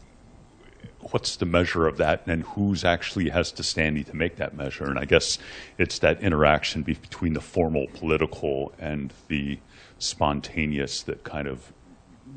[1.10, 2.26] what's the measure of that?
[2.26, 4.84] And who's actually has to standing to make that measure?
[4.84, 5.38] And i guess
[5.78, 9.58] it's that interaction between the formal political and the
[9.98, 11.72] spontaneous that kind of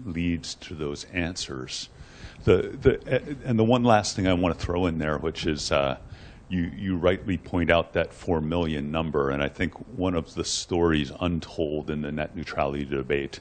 [0.05, 1.89] leads to those answers.
[2.45, 5.71] The, the, and the one last thing i want to throw in there which is
[5.71, 5.97] uh,
[6.49, 10.43] you, you rightly point out that 4 million number, and I think one of the
[10.43, 13.39] stories untold in the net neutrality debate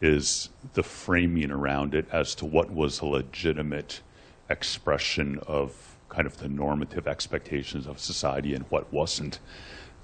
[0.00, 4.00] is the framing around it as to what was a legitimate
[4.48, 9.38] expression of kind of the normative expectations of society and what wasn't.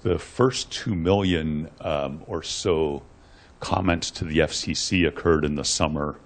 [0.01, 3.03] The first 2 million um, or so
[3.59, 6.19] comments to the FCC occurred in the summer.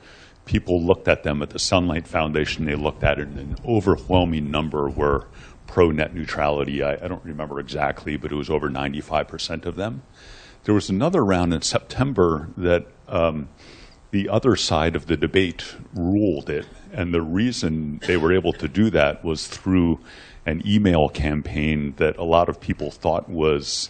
[0.45, 4.49] People looked at them at the Sunlight Foundation, they looked at it, and an overwhelming
[4.49, 5.27] number were
[5.67, 6.81] pro net neutrality.
[6.81, 10.01] I, I, don't remember exactly, but it was over 95% of them.
[10.63, 13.49] There was another round in September that um,
[14.11, 16.65] the other side of the debate ruled it.
[16.91, 19.99] And the reason they were able to do that was through
[20.45, 23.89] an email campaign that a lot of people thought was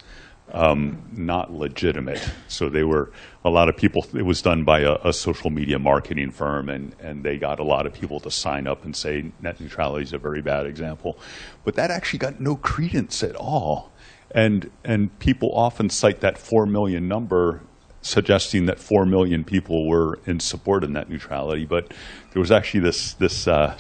[0.54, 2.22] um, not legitimate.
[2.48, 3.12] So they were
[3.44, 4.06] a lot of people.
[4.14, 7.64] It was done by a, a, social media marketing firm, and and they got a
[7.64, 11.20] lot of people to sign up and say net neutrality is a very bad example,
[11.64, 13.92] but that actually got no credence at all.
[14.32, 17.62] And and people often cite that four million number
[18.08, 21.94] suggesting that 4 million people were in support of net neutrality, but
[22.38, 23.76] there was actually this, this, uh,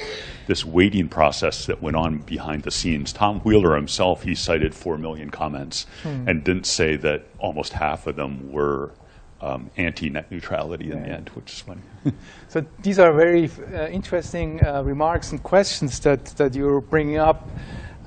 [0.47, 3.14] this waiting process that went on behind the scenes.
[3.14, 6.28] Tom Wheeler himself, he cited 4 million comments hmm.
[6.28, 8.93] and didn't say that almost half of them were
[9.41, 11.82] um, anti-net neutrality in the end, which is funny.
[12.47, 17.47] so these are very uh, interesting uh, remarks and questions that, that you're bringing up.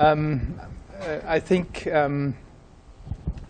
[0.01, 0.61] Um,
[1.01, 2.35] uh, I think, um,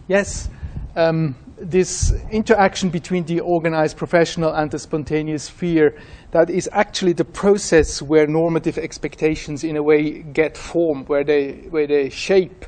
[0.07, 0.51] yes,
[0.97, 5.95] um, this interaction between the organized professional and the spontaneous sphere
[6.31, 11.67] that is actually the process where normative expectations in a way get formed where they
[11.71, 12.65] where they shape.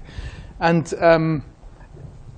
[0.60, 1.44] And um,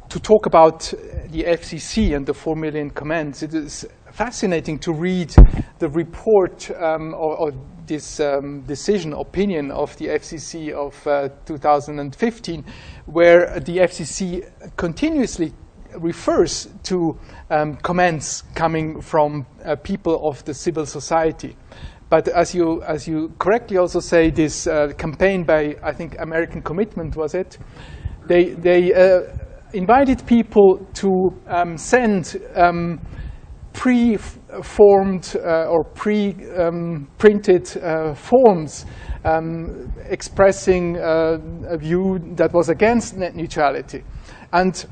[0.08, 0.92] to talk about
[1.30, 5.34] the FCC and the 4 million comments it is fascinating to read
[5.80, 7.52] the report um, or, or,
[7.86, 12.64] this um, decision opinion of the FCC of uh, 2015
[13.04, 15.52] where the FCC continuously
[15.98, 17.18] refers to
[17.50, 21.56] um, comments coming from uh, people of the civil society.
[22.10, 26.62] But as you, as you correctly also say, this uh, campaign by, I think, American
[26.62, 27.58] Commitment, was it?
[28.26, 29.22] They, they uh,
[29.72, 33.00] invited people to um, send um,
[33.72, 38.86] pre-formed uh, or pre-printed uh, forms
[39.24, 41.38] um, expressing uh,
[41.68, 44.04] a view that was against net neutrality.
[44.52, 44.86] And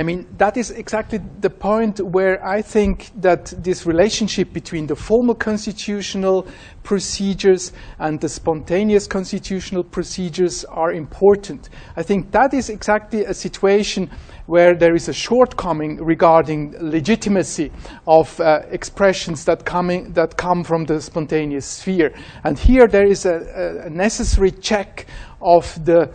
[0.00, 4.94] I mean, that is exactly the point where I think that this relationship between the
[4.94, 6.46] formal constitutional
[6.84, 11.70] procedures and the spontaneous constitutional procedures are important.
[11.96, 14.08] I think that is exactly a situation
[14.46, 17.72] where there is a shortcoming regarding legitimacy
[18.06, 22.14] of uh, expressions that, coming, that come from the spontaneous sphere.
[22.44, 25.06] And here there is a, a necessary check
[25.42, 26.10] of the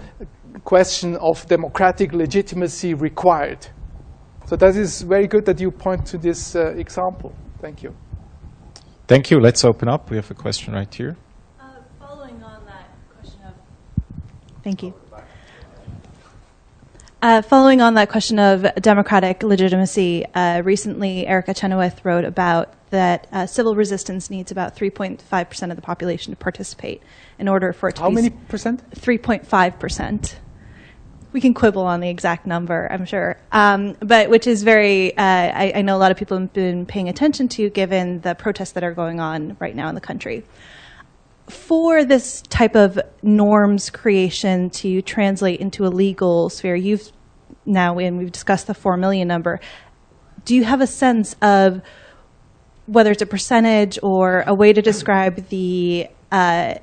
[0.64, 3.68] question of democratic legitimacy required.
[4.46, 7.34] So that is very good that you point to this uh, example.
[7.62, 7.96] Thank you.
[9.08, 9.40] Thank you.
[9.40, 10.10] Let's open up.
[10.10, 11.16] We have a question right here.
[11.60, 11.66] Uh,
[12.00, 13.54] following on that question of,
[14.64, 14.94] thank you.
[17.22, 23.28] Uh, following on that question of democratic legitimacy, uh, recently Erica Chenoweth wrote about that
[23.32, 27.02] uh, civil resistance needs about 3.5% of the population to participate
[27.40, 28.16] in order for it to How be.
[28.16, 28.84] How many percent?
[28.92, 30.36] 3.5%.
[31.34, 35.22] we can quibble on the exact number, I'm sure, um, but which is very, uh,
[35.22, 38.74] I, I, know a lot of people have been paying attention to given the protests
[38.74, 40.44] that are going on right now in the country.
[41.50, 47.12] For this type of norms creation to translate into a legal sphere, you've
[47.66, 49.60] now, and we've discussed the 4 million number,
[50.46, 51.82] do you have a sense of
[52.86, 56.76] whether it's a percentage or a way to describe the uh,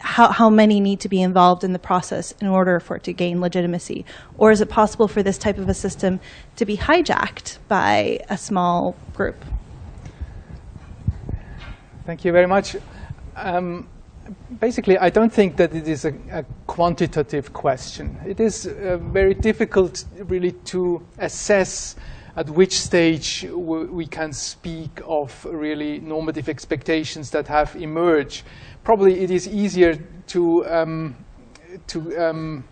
[0.00, 3.12] how, how many need to be involved in the process in order for it to
[3.12, 4.04] gain legitimacy?
[4.38, 6.20] Or is it possible for this type of a system
[6.56, 9.36] to be hijacked by a small group?
[12.06, 12.76] Thank you very much.
[13.36, 13.88] Um,
[14.58, 18.18] basically, I don't think that it is a, a quantitative question.
[18.26, 21.96] It is uh, very difficult, really, to assess
[22.36, 28.44] at which stage we can speak of really normative expectations that have emerged
[28.84, 31.16] probably it is easier to um,
[31.86, 32.64] to um,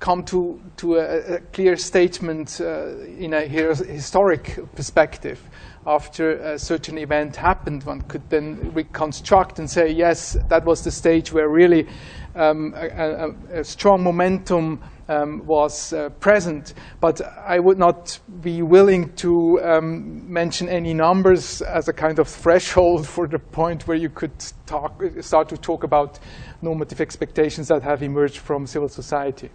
[0.00, 2.88] come to to a, a clear statement uh,
[3.18, 5.40] in a historic perspective.
[5.86, 10.90] After a certain event happened, one could then reconstruct and say, yes, that was the
[10.90, 11.86] stage where really
[12.34, 16.74] um, a, a, a strong momentum um, was uh, present.
[17.00, 22.28] But I would not be willing to um, mention any numbers as a kind of
[22.28, 24.32] threshold for the point where you could
[24.66, 26.18] talk, start to talk about
[26.62, 29.50] normative expectations that have emerged from civil society.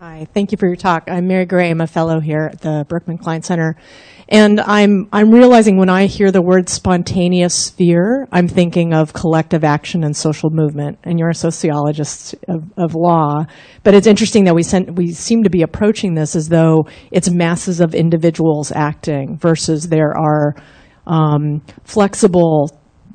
[0.00, 1.10] Hi, thank you for your talk.
[1.10, 1.68] I'm Mary Gray.
[1.68, 3.76] I'm a fellow here at the Berkman Klein Center.
[4.30, 9.64] And I'm, I'm realizing when I hear the word spontaneous sphere, I'm thinking of collective
[9.64, 10.98] action and social movement.
[11.02, 13.46] And you're a sociologist of, of law.
[13.82, 17.28] But it's interesting that we, sent, we seem to be approaching this as though it's
[17.28, 20.54] masses of individuals acting versus there are
[21.08, 22.70] um, flexible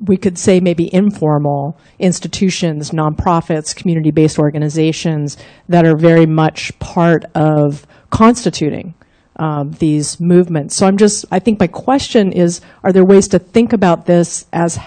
[0.05, 5.38] we could say maybe informal institutions, nonprofits, community-based organizations
[5.70, 8.93] that are very much part of constituting
[9.38, 10.75] um, these movements.
[10.75, 14.45] So I'm just, I think my question is, are there ways to think about this
[14.53, 14.79] as,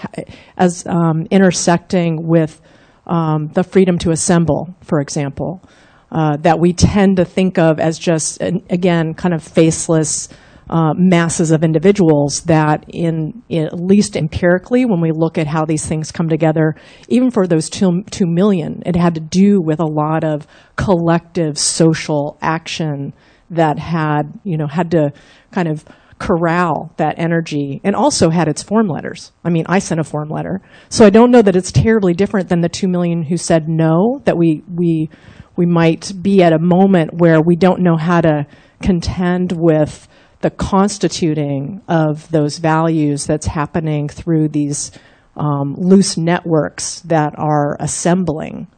[0.57, 2.61] as um, intersecting with
[3.07, 5.63] um, the freedom to assemble, for example,
[6.11, 10.29] uh, that we tend to think of as just, again, kind of faceless,
[10.71, 15.65] uh, masses of individuals that in, in, at least empirically when we look at how
[15.65, 16.75] these things come together
[17.09, 20.47] even for those two, 2 million it had to do with a lot of
[20.77, 23.15] collective social action
[23.51, 25.13] that had you know had to
[25.51, 25.85] kind of
[26.19, 29.33] corral that energy and also had its form letters.
[29.45, 30.61] I mean, I sent a form letter.
[30.89, 34.21] So I don't know that it's terribly different than the 2 million who said no,
[34.25, 35.11] that we, we,
[35.57, 38.47] we might be at a moment where we don't know how to
[38.83, 40.09] contend with
[40.41, 44.93] the constituting of those values that's happening through these
[45.37, 48.69] um, loose networks that are assembling.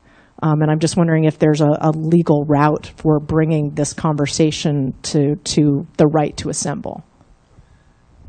[0.43, 4.95] Um, and I'm just wondering if there's a, a, legal route for bringing this conversation
[5.03, 7.05] to, to the right to assemble.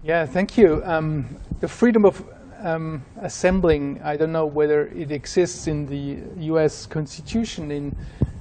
[0.03, 0.82] Yeah, thank you.
[0.84, 2.22] Um, the freedom of
[2.59, 6.18] um, assembling, I don't know whether it exists in the
[6.51, 7.72] US Constitution.
[7.72, 7.95] In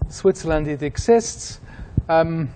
[0.09, 1.61] Switzerland, it exists.
[2.09, 2.51] Um,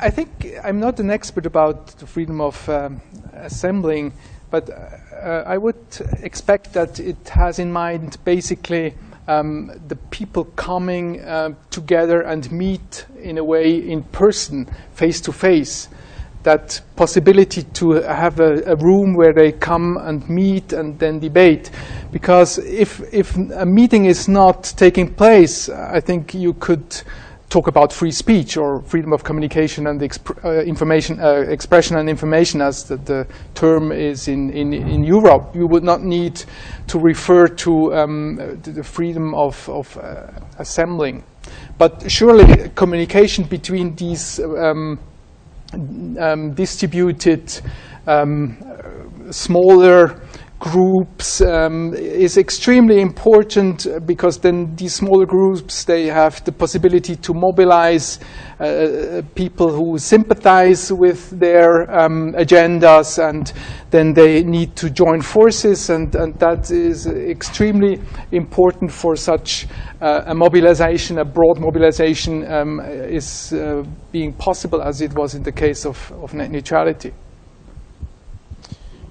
[0.00, 3.02] I think I'm not an expert about the freedom of um,
[3.34, 4.12] assembling,
[4.50, 5.84] but uh, I would
[6.22, 8.94] expect that it has in mind basically
[9.26, 15.32] um, the people coming uh, together and meet in a way in person, face to
[15.32, 15.88] face.
[16.42, 21.70] That possibility to have a, a, room where they come and meet and then debate.
[22.12, 27.02] Because if, if a meeting is not taking place, I think you could
[27.48, 30.02] talk about free speech or freedom of communication and
[30.44, 35.54] uh, information uh, expression and information as the, the term is in, in, in, Europe.
[35.54, 36.42] You would not need
[36.88, 40.26] to refer to, um, to the freedom of, of uh,
[40.58, 41.22] assembling.
[41.78, 44.98] But surely communication between these um,
[46.18, 47.60] um, distributed
[48.06, 48.56] um,
[49.30, 50.20] smaller
[50.64, 57.34] groups um, is extremely important because then these smaller groups they have the possibility to
[57.34, 58.18] mobilize
[58.60, 63.52] uh, people who sympathize with their um, agendas and
[63.90, 68.00] then they need to join forces and, and that is extremely
[68.32, 69.66] important for such
[70.00, 75.42] uh, a mobilization, a broad mobilization um, is uh, being possible as it was in
[75.42, 77.12] the case of, of net neutrality.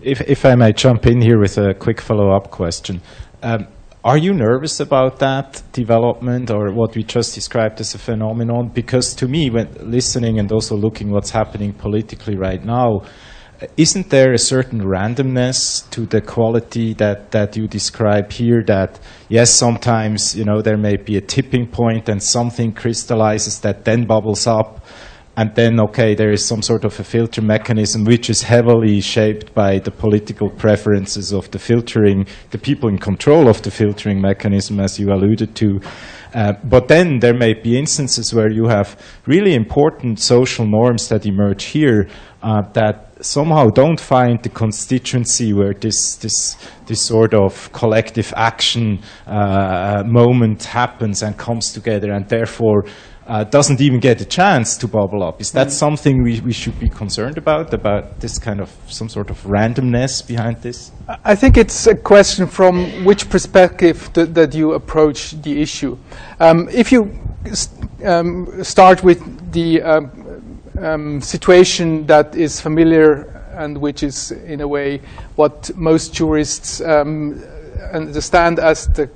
[0.03, 3.01] If, if I may jump in here with a quick follow-up question.
[3.41, 3.67] Um,
[4.03, 8.67] are you nervous about that development or what we just described as a phenomenon?
[8.73, 13.03] Because to me, when listening and also looking what's happening politically right now,
[13.77, 18.61] isn't there a certain randomness to the quality that, that you describe here?
[18.61, 18.99] That
[19.29, 24.05] yes, sometimes you know there may be a tipping point and something crystallizes that then
[24.05, 24.85] bubbles up,
[25.35, 29.53] and then okay, there is some sort of a filter mechanism which is heavily shaped
[29.53, 34.79] by the political preferences of the filtering, the people in control of the filtering mechanism,
[34.79, 35.81] as you alluded to.
[36.35, 41.25] Uh, but then there may be instances where you have really important social norms that
[41.25, 42.07] emerge here
[42.41, 48.99] uh, that somehow don't find the constituency where this this this sort of collective action
[49.25, 52.85] uh, moment happens and comes together, and therefore.
[53.25, 55.39] Uh, doesn't even get a chance to bubble up.
[55.39, 55.71] Is that mm.
[55.71, 60.27] something we, we should be concerned about, about this kind of some sort of randomness
[60.27, 60.91] behind this?
[61.23, 65.97] I think it's a question from which perspective th that you approach the issue.
[66.41, 67.17] Um, if you
[67.53, 67.69] st
[68.05, 69.19] um, start with
[69.53, 70.11] the um,
[70.81, 75.01] um, situation that is familiar and which is, in a way,
[75.35, 77.43] what most jurists um,
[77.93, 79.09] understand as the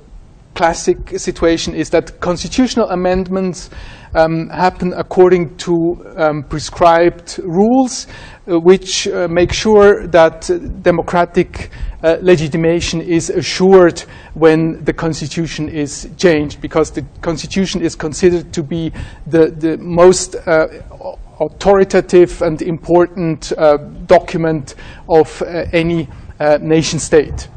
[0.54, 3.70] classic situation is that constitutional amendments
[4.14, 5.74] um, happen according to
[6.16, 8.06] um, prescribed rules,
[8.48, 10.50] uh, which uh, make sure that
[10.82, 11.70] democratic
[12.02, 14.00] uh, legitimation is assured
[14.34, 18.90] when the constitution is changed, because the constitution is considered to be
[19.26, 20.66] the, the most uh,
[21.40, 23.76] authoritative and important uh,
[24.06, 24.74] document
[25.08, 26.08] of uh, any
[26.40, 27.48] uh, nation state.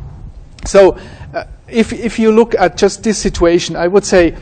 [0.65, 0.97] So
[1.67, 4.35] if, if you look at just this situation, I would say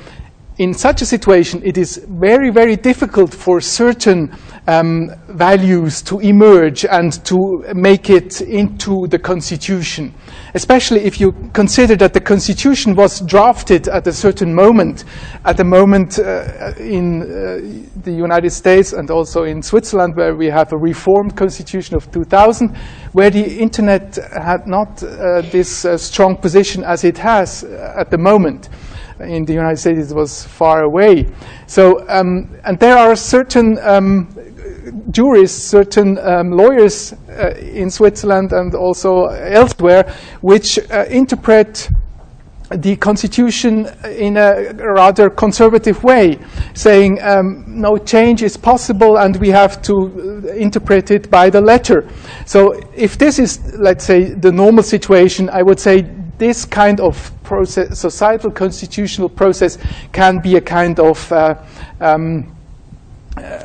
[0.57, 4.35] in such a situation, it is very, very difficult for certain
[4.69, 10.13] um, values to emerge and to make it into the Constitution.
[10.53, 15.05] Especially if you consider that the Constitution was drafted at a certain moment,
[15.45, 20.47] at a moment uh, in uh, the United States and also in Switzerland, where we
[20.47, 22.75] have a reformed Constitution of 2000,
[23.13, 28.11] where the Internet had not uh, this uh, strong position as it has uh, at
[28.11, 28.69] the moment
[29.19, 31.27] in the United States it was far away.
[31.67, 34.29] So, um, and there are certain um,
[35.11, 41.89] jurists, certain um, lawyers uh, in Switzerland and also elsewhere, which uh, interpret
[42.71, 46.37] the constitution in a rather conservative way,
[46.75, 51.61] saying um, no change is possible and we have to uh, interpret it by the
[51.61, 52.07] letter.
[52.45, 56.01] So if this is, let's say, the normal situation, I would say
[56.37, 59.77] this kind of process, societal constitutional process
[60.11, 61.55] can be a kind of uh,
[61.99, 62.55] um,
[63.35, 63.63] uh,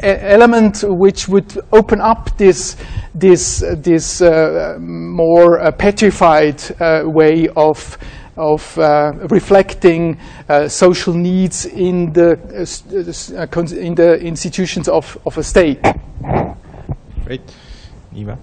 [0.00, 2.76] element which would open up this
[3.14, 7.98] this this uh, more uh, petrified uh, way of
[8.36, 10.16] of uh, reflecting
[10.68, 12.38] social needs in the
[13.72, 15.82] in the institutions of, of a state.
[17.24, 17.42] Great,
[18.14, 18.38] Eva.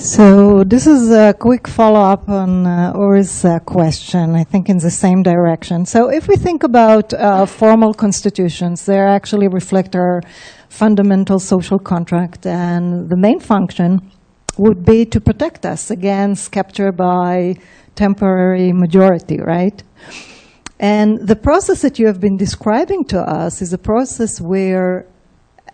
[0.00, 4.92] So this is a quick follow-up on uh, Urs' uh, question, I think in the
[4.92, 5.86] same direction.
[5.86, 10.22] So if we think about uh, formal constitutions, they actually reflect our
[10.68, 14.00] fundamental social contract, and the main function
[14.56, 17.56] would be to protect us against capture by
[17.96, 19.82] temporary majority, right?
[20.78, 25.06] And the process that you have been describing to us is a process where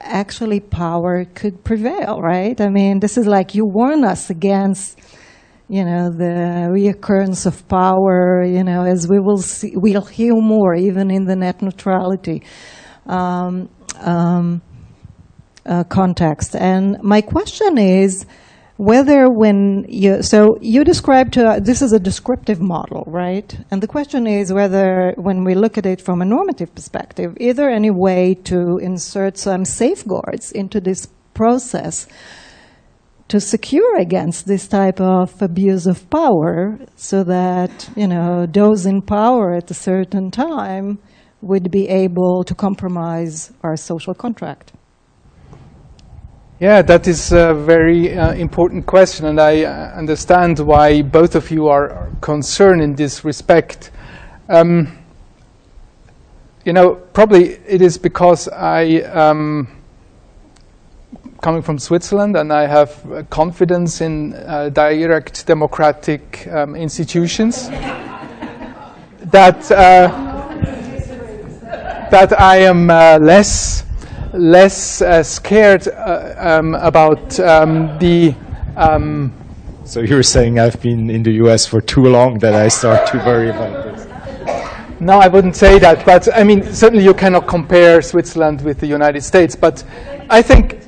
[0.04, 2.60] actually power could prevail, right?
[2.60, 4.98] I mean, this is like you warn us against,
[5.68, 10.74] you know, the reoccurrence of power, you know, as we will see, we'll hear more
[10.74, 12.42] even in the net neutrality
[13.06, 13.68] um,
[14.00, 14.62] um,
[15.66, 16.54] uh, context.
[16.54, 18.26] And my question is,
[18.76, 23.56] whether when you, so you described, uh, this is a descriptive model, right?
[23.70, 27.56] And the question is whether when we look at it from a normative perspective, is
[27.56, 32.08] there any way to insert some safeguards into this process
[33.28, 39.00] to secure against this type of abuse of power so that, you know, those in
[39.00, 40.98] power at a certain time
[41.40, 44.72] would be able to compromise our social contract?
[46.64, 51.50] Yeah, that is a very uh, important question, and I uh, understand why both of
[51.50, 53.90] you are concerned in this respect.
[54.48, 54.96] Um,
[56.64, 59.68] you know, probably it is because I um,
[61.42, 70.08] coming from Switzerland and I have confidence in uh, direct democratic um, institutions that uh,
[72.10, 73.83] that I am uh, less
[74.34, 78.34] less uh, scared uh, um, about um, the.
[78.76, 79.32] Um,
[79.84, 81.66] so you're saying I've been in the U.S.
[81.66, 84.06] for too long that I start to worry about this.
[85.00, 88.86] No, I wouldn't say that, but I mean, certainly you cannot compare Switzerland with the
[88.86, 89.84] United States, but
[90.30, 90.80] I think.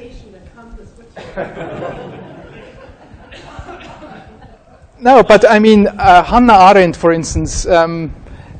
[5.01, 8.15] no, but I mean, uh, Hannah Arendt, for instance, um,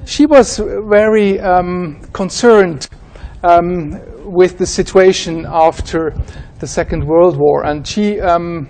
[0.05, 2.89] she was very um, concerned
[3.43, 6.15] um, with the situation after
[6.61, 8.69] the Second World War, and she um,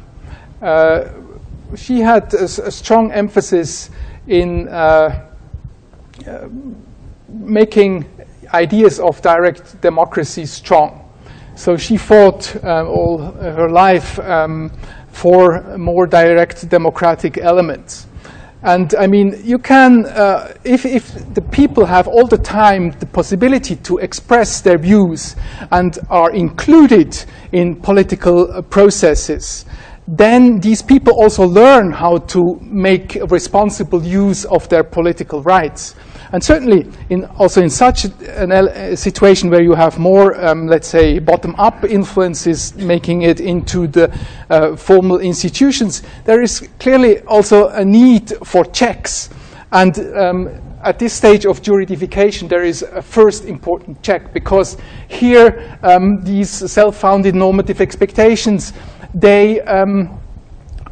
[0.62, 1.08] uh,
[1.74, 3.90] she had a, a, strong emphasis
[4.28, 5.28] in uh,
[6.26, 6.48] uh,
[7.28, 8.06] making
[8.54, 11.02] ideas of direct democracy strong.
[11.54, 14.70] So she fought uh, all her life um,
[15.08, 18.06] for more direct democratic elements.
[18.62, 23.06] And I mean, you can, uh, if, if the people have all the time the
[23.06, 25.36] possibility to express their views
[25.70, 29.66] and are included in political uh, processes,
[30.08, 35.96] then these people also learn how to make responsible use of their political rights.
[36.32, 41.18] And certainly, in, also in such a situation where you have more, um, let's say,
[41.18, 44.12] bottom-up influences making it into the
[44.50, 49.30] uh, formal institutions, there is clearly also a need for checks.
[49.72, 50.48] And um,
[50.82, 54.76] at this stage of juridification, there is a first important check because
[55.08, 58.72] here um, these self-founded normative expectations,
[59.16, 60.20] they um,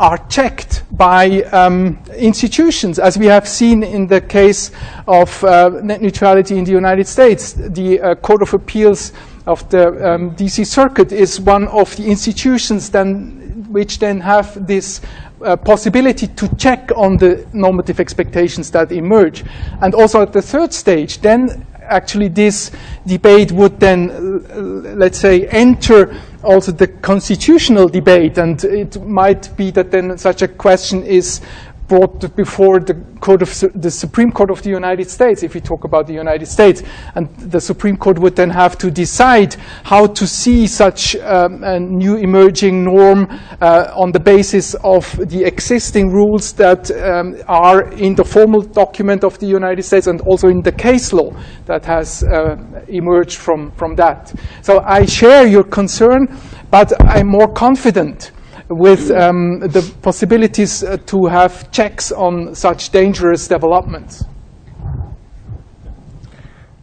[0.01, 4.71] are checked by um, institutions, as we have seen in the case
[5.07, 7.53] of uh, net neutrality in the United States.
[7.53, 9.13] The uh, Court of Appeals
[9.47, 15.03] of the um, DC Circuit is one of the institutions then, which then have this
[15.45, 19.45] uh, possibility to check on the normative expectations that emerge.
[19.83, 22.71] And also at the third stage, then actually this
[23.07, 29.91] debate would then, let's say, enter also the constitutional debate, and it might be that
[29.91, 31.41] then such a question is
[31.89, 35.85] brought before the, court of, the Supreme Court of the United States, if we talk
[35.85, 36.83] about the United States.
[37.15, 41.79] And the Supreme Court would then have to decide how to see such um, a
[41.81, 43.29] new emerging norm
[43.61, 49.25] uh, on the basis of the existing rules that um, are in the formal document
[49.25, 51.35] of the United States and also in the case law
[51.67, 52.57] that has uh,
[52.89, 54.33] emerged from, from that.
[54.63, 56.29] So I share your concern,
[56.71, 58.33] but I'm more confident
[58.69, 64.25] with um, the possibilities uh, to have checks on such dangerous developments.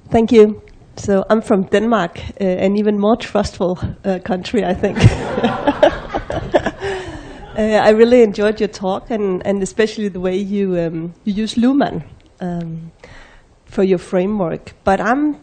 [0.09, 0.61] Thank you.
[0.97, 4.97] So I'm from Denmark, uh, an even more trustful uh, country, I think.
[7.57, 11.55] Uh, I really enjoyed your talk, and, and especially the way you um, you use
[11.55, 12.01] Luhmann
[12.39, 12.93] um,
[13.65, 14.73] for your framework.
[14.85, 15.35] But I'm,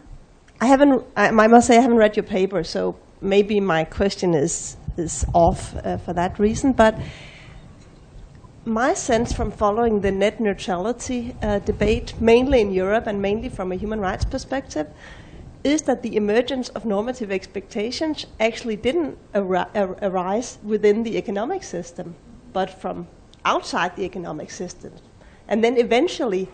[0.59, 1.03] I haven't.
[1.15, 5.25] I, I must say I haven't read your paper, so maybe my question is is
[5.33, 6.73] off uh, for that reason.
[6.73, 6.99] But
[8.65, 13.71] my sense from following the net neutrality uh, debate, mainly in Europe and mainly from
[13.71, 14.87] a human rights perspective,
[15.63, 21.63] is that the emergence of normative expectations actually didn't ar- ar- arise within the economic
[21.63, 22.15] system,
[22.53, 23.07] but from
[23.43, 24.93] outside the economic system.
[25.47, 26.47] And then eventually,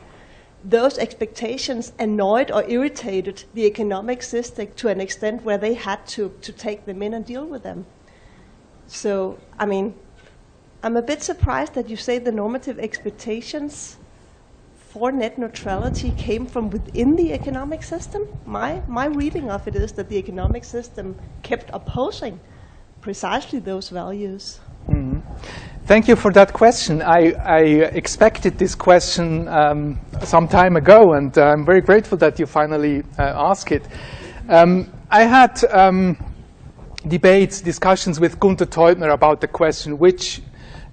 [0.63, 6.33] those expectations annoyed or irritated the economic system to an extent where they had to,
[6.41, 7.85] to take them in and deal with them.
[8.87, 9.93] So, I mean,
[10.83, 13.97] I'm a bit surprised that you say the normative expectations
[14.75, 18.27] for net neutrality came from within the economic system.
[18.45, 22.39] My, my reading of it is that the economic system kept opposing
[23.01, 24.59] precisely those values.
[24.87, 25.19] Mm-hmm.
[25.85, 27.01] Thank you for that question.
[27.01, 27.59] I, I
[27.93, 33.03] expected this question um, some time ago, and uh, I'm very grateful that you finally
[33.19, 33.83] uh, asked it.
[34.49, 35.63] Um, I had.
[35.71, 36.17] Um,
[37.07, 40.41] debates, discussions with Gunther Teubner about the question which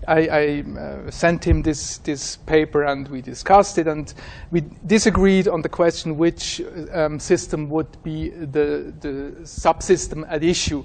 [0.09, 4.13] I, I uh, sent him this, this paper and we discussed it and
[4.51, 6.61] we disagreed on the question which
[6.93, 10.85] um, system would be the, the subsystem at issue.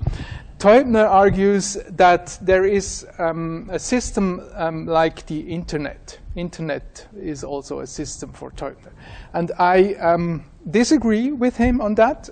[0.59, 6.19] Teubner argues that there is um, a system um, like the internet.
[6.35, 8.91] Internet is also a system for Teubner.
[9.33, 12.29] And I um, disagree with him on that.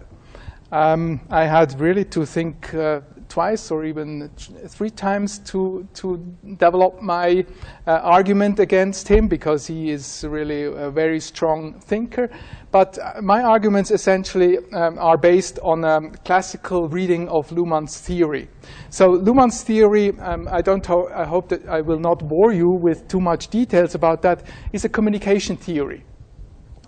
[0.75, 2.99] Um, I had really to think uh,
[3.29, 4.29] twice or even
[4.67, 6.17] three times to, to
[6.57, 7.45] develop my
[7.87, 12.29] uh, argument against him because he is really a very strong thinker.
[12.71, 18.49] But uh, my arguments essentially um, are based on a classical reading of Luhmann's theory.
[18.89, 22.69] So Luhmann's theory, um, I don't ho- I hope that I will not bore you
[22.69, 26.03] with too much details about that, is a communication theory.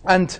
[0.03, 0.37] And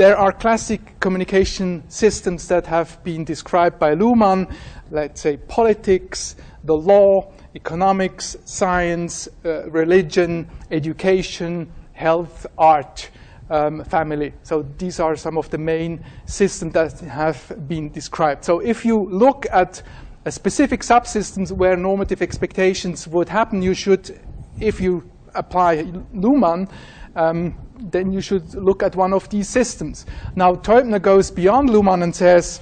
[0.00, 4.50] there are classic communication systems that have been described by Luhmann,
[4.90, 13.10] let's say politics, the law, economics, science, uh, religion, education, health, art.
[13.50, 14.32] um, family.
[14.44, 18.44] So these are some of the main systems that have been described.
[18.44, 19.82] So if you look at
[20.24, 24.20] a specific subsystems where normative expectations would happen, you should,
[24.60, 25.02] if you
[25.34, 25.82] apply
[26.14, 26.70] Luhmann,
[27.16, 27.54] um,
[27.90, 30.06] then you should look at one of these systems.
[30.36, 32.60] Now, Teubner goes beyond Luhmann and says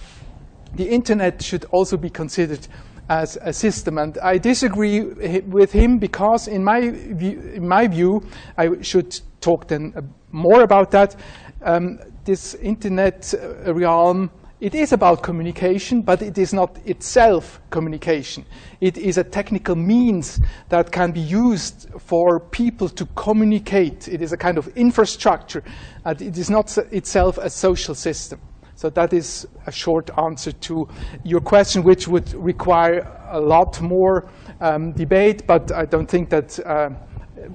[0.74, 2.66] the internet should also be considered
[3.08, 3.98] as a system.
[3.98, 8.22] And I disagree with him because, in my view, in my view
[8.56, 11.16] I should talk then more about that.
[11.62, 14.30] Um, this internet uh, realm
[14.60, 18.44] it is about communication, but it is not itself communication.
[18.80, 24.08] It is a technical means that can be used for people to communicate.
[24.08, 25.62] It is a kind of infrastructure,
[26.04, 28.40] and it is not itself a social system.
[28.74, 30.88] So that is a short answer to
[31.24, 34.28] your question, which would require a lot more
[34.60, 36.90] um, debate, but I don't think that uh,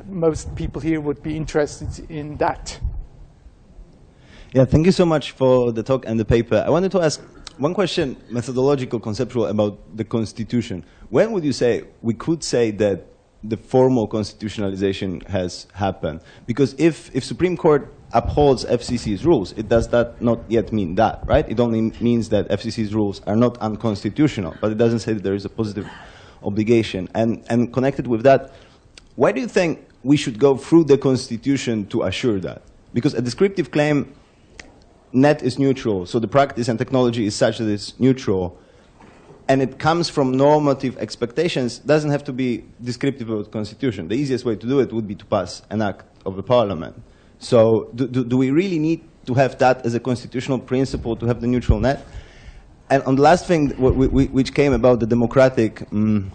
[0.08, 2.80] most people here would be interested in that.
[4.54, 6.64] Yeah, thank you so much for the talk and the paper.
[6.64, 7.20] I wanted to ask
[7.58, 10.86] one question, methodological, conceptual, about the Constitution.
[11.10, 13.08] When would you say we could say that
[13.43, 16.22] the formal constitutionalization has happened?
[16.45, 21.26] Because if, if Supreme Court upholds FCC's rules, it does that not yet mean that,
[21.26, 21.49] right?
[21.49, 25.34] It only means that FCC's rules are not unconstitutional, but it doesn't say that there
[25.34, 25.89] is a positive
[26.43, 27.10] obligation.
[27.16, 28.54] And, and connected with that,
[29.16, 32.62] why do you think we should go through the Constitution to assure that?
[32.93, 34.14] Because a descriptive claim
[35.14, 38.59] net is neutral, so the practice and technology is such that it's neutral,
[39.47, 44.07] and it comes from normative expectations, doesn't have to be descriptive of the Constitution.
[44.07, 47.01] The easiest way to do it would be to pass an act of the Parliament.
[47.39, 51.26] So do, do, do we really need to have that as a constitutional principle to
[51.26, 52.05] have the neutral net?
[52.89, 56.32] And on the last thing, which came about the democratic um,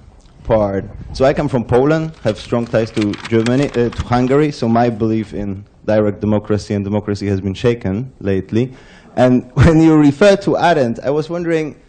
[0.48, 0.84] part.
[1.12, 4.50] So I come from Poland, have strong ties to Germany, uh, to Hungary.
[4.50, 8.72] So my belief in direct democracy and democracy has been shaken lately.
[9.16, 11.80] And when you refer to Arendt, I was wondering,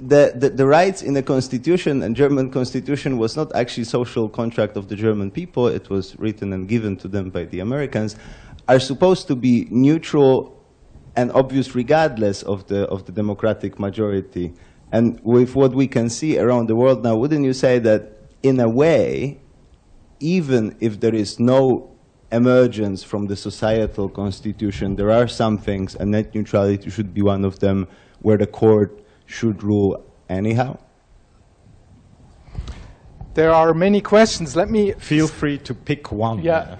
[0.00, 4.76] the, the, the, rights in the constitution and German constitution was not actually social contract
[4.76, 8.16] of the German people, it was written and given to them by the Americans,
[8.66, 10.56] are supposed to be neutral
[11.16, 14.54] and obvious regardless of the, of the democratic majority.
[14.92, 18.58] And with what we can see around the world now, wouldn't you say that in
[18.58, 19.40] a way,
[20.18, 21.90] even if there is no
[22.32, 24.96] emergence from the societal constitution.
[24.96, 27.88] There are some things, and net neutrality should be one of them,
[28.20, 30.78] where the court should rule anyhow.
[33.34, 34.56] There are many questions.
[34.56, 36.42] Let me feel free to pick one.
[36.42, 36.76] Yeah.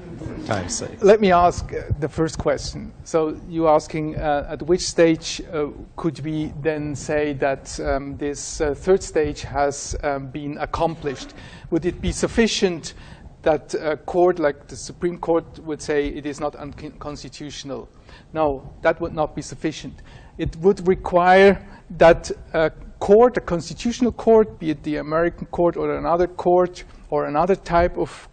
[0.46, 1.02] Time's sake.
[1.02, 2.92] Let me ask uh, the first question.
[3.04, 8.60] So you're asking uh, at which stage uh, could we then say that um, this
[8.60, 11.34] uh, third stage has um, been accomplished?
[11.70, 12.94] Would it be sufficient
[13.42, 17.88] that a court like the Supreme Court would say it is not unconstitutional.
[18.32, 20.02] No, that would not be sufficient.
[20.38, 21.66] It would require
[21.96, 27.26] that a court, a constitutional court, be it the American court or another court or
[27.26, 28.28] another type of,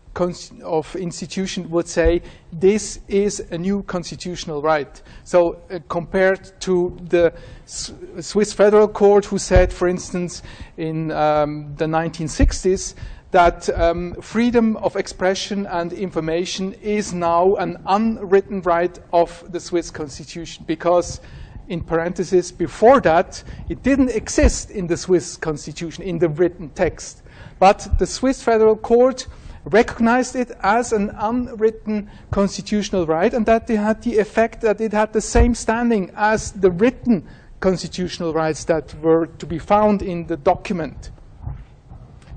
[0.63, 5.01] of institution, would say this is a new constitutional right.
[5.23, 7.33] So, uh, compared to the
[7.65, 10.43] S Swiss Federal Court, who said, for instance,
[10.75, 12.93] in um, the 1960s,
[13.37, 19.91] that um, freedom of expression and information is now an unwritten right of the Swiss
[19.91, 21.21] constitution because
[21.67, 27.21] in parentheses before that it didn't exist in the Swiss constitution in the written text.
[27.59, 29.27] But the Swiss federal court
[29.65, 34.93] recognized it as an unwritten constitutional right and that it had the effect that it
[34.93, 37.27] had the same standing as the written
[37.59, 41.11] constitutional rights that were to be found in the document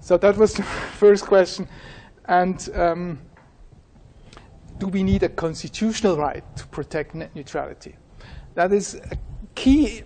[0.01, 0.63] so that was the
[0.99, 1.69] first question.
[2.27, 3.19] And um,
[4.79, 7.97] do we need a constitutional right to protect net neutrality?
[8.55, 9.19] That is a
[9.55, 10.03] key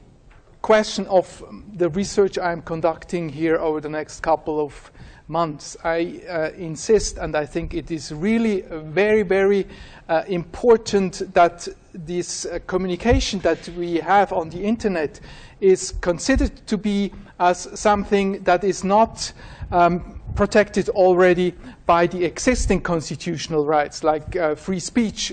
[0.62, 4.90] question of the research I'm conducting here over the next couple of
[5.28, 5.76] months.
[5.84, 9.66] I uh, insist, and I think it is really very, very
[10.08, 15.20] uh, important that this uh, communication that we have on the internet
[15.60, 19.32] is considered to be as something that is not
[19.70, 21.54] um, protected already
[21.86, 25.32] by the existing constitutional rights, like uh, free speech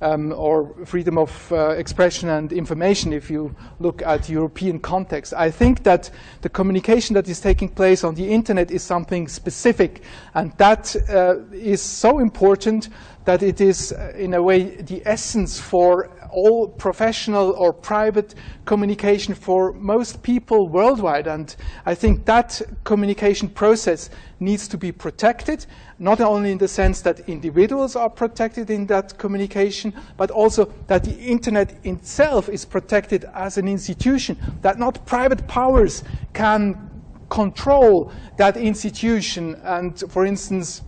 [0.00, 5.34] um, or freedom of uh, expression and information, if you look at European context.
[5.34, 6.10] I think that
[6.42, 10.02] the communication that is taking place on the internet is something specific,
[10.34, 12.88] and that uh, is so important
[13.24, 19.34] that it is, uh, in a way, the essence for all professional or private communication
[19.34, 21.26] for most people worldwide.
[21.26, 21.54] And
[21.86, 24.10] I think that communication process
[24.40, 25.66] needs to be protected,
[25.98, 31.04] not only in the sense that individuals are protected in that communication, but also that
[31.04, 36.88] the internet itself is protected as an institution, that not private powers can
[37.28, 39.56] control that institution.
[39.64, 40.82] And for instance,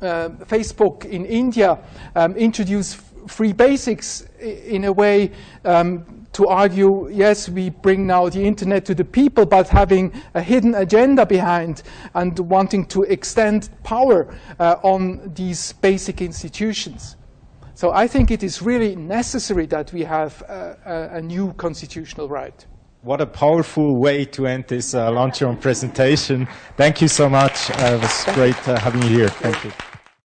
[0.00, 1.78] uh, Facebook in India
[2.14, 5.32] um, introduced free basics in a way
[5.64, 10.42] um, to argue, yes, we bring now the internet to the people, but having a
[10.42, 11.82] hidden agenda behind
[12.14, 17.16] and wanting to extend power uh, on these basic institutions.
[17.74, 22.64] So I think it is really necessary that we have a, a, new constitutional right.
[23.02, 26.48] What a powerful way to end this uh, luncheon presentation.
[26.76, 27.70] Thank you so much.
[27.70, 29.28] Uh, it was great uh, having you here.
[29.28, 29.93] Thank you.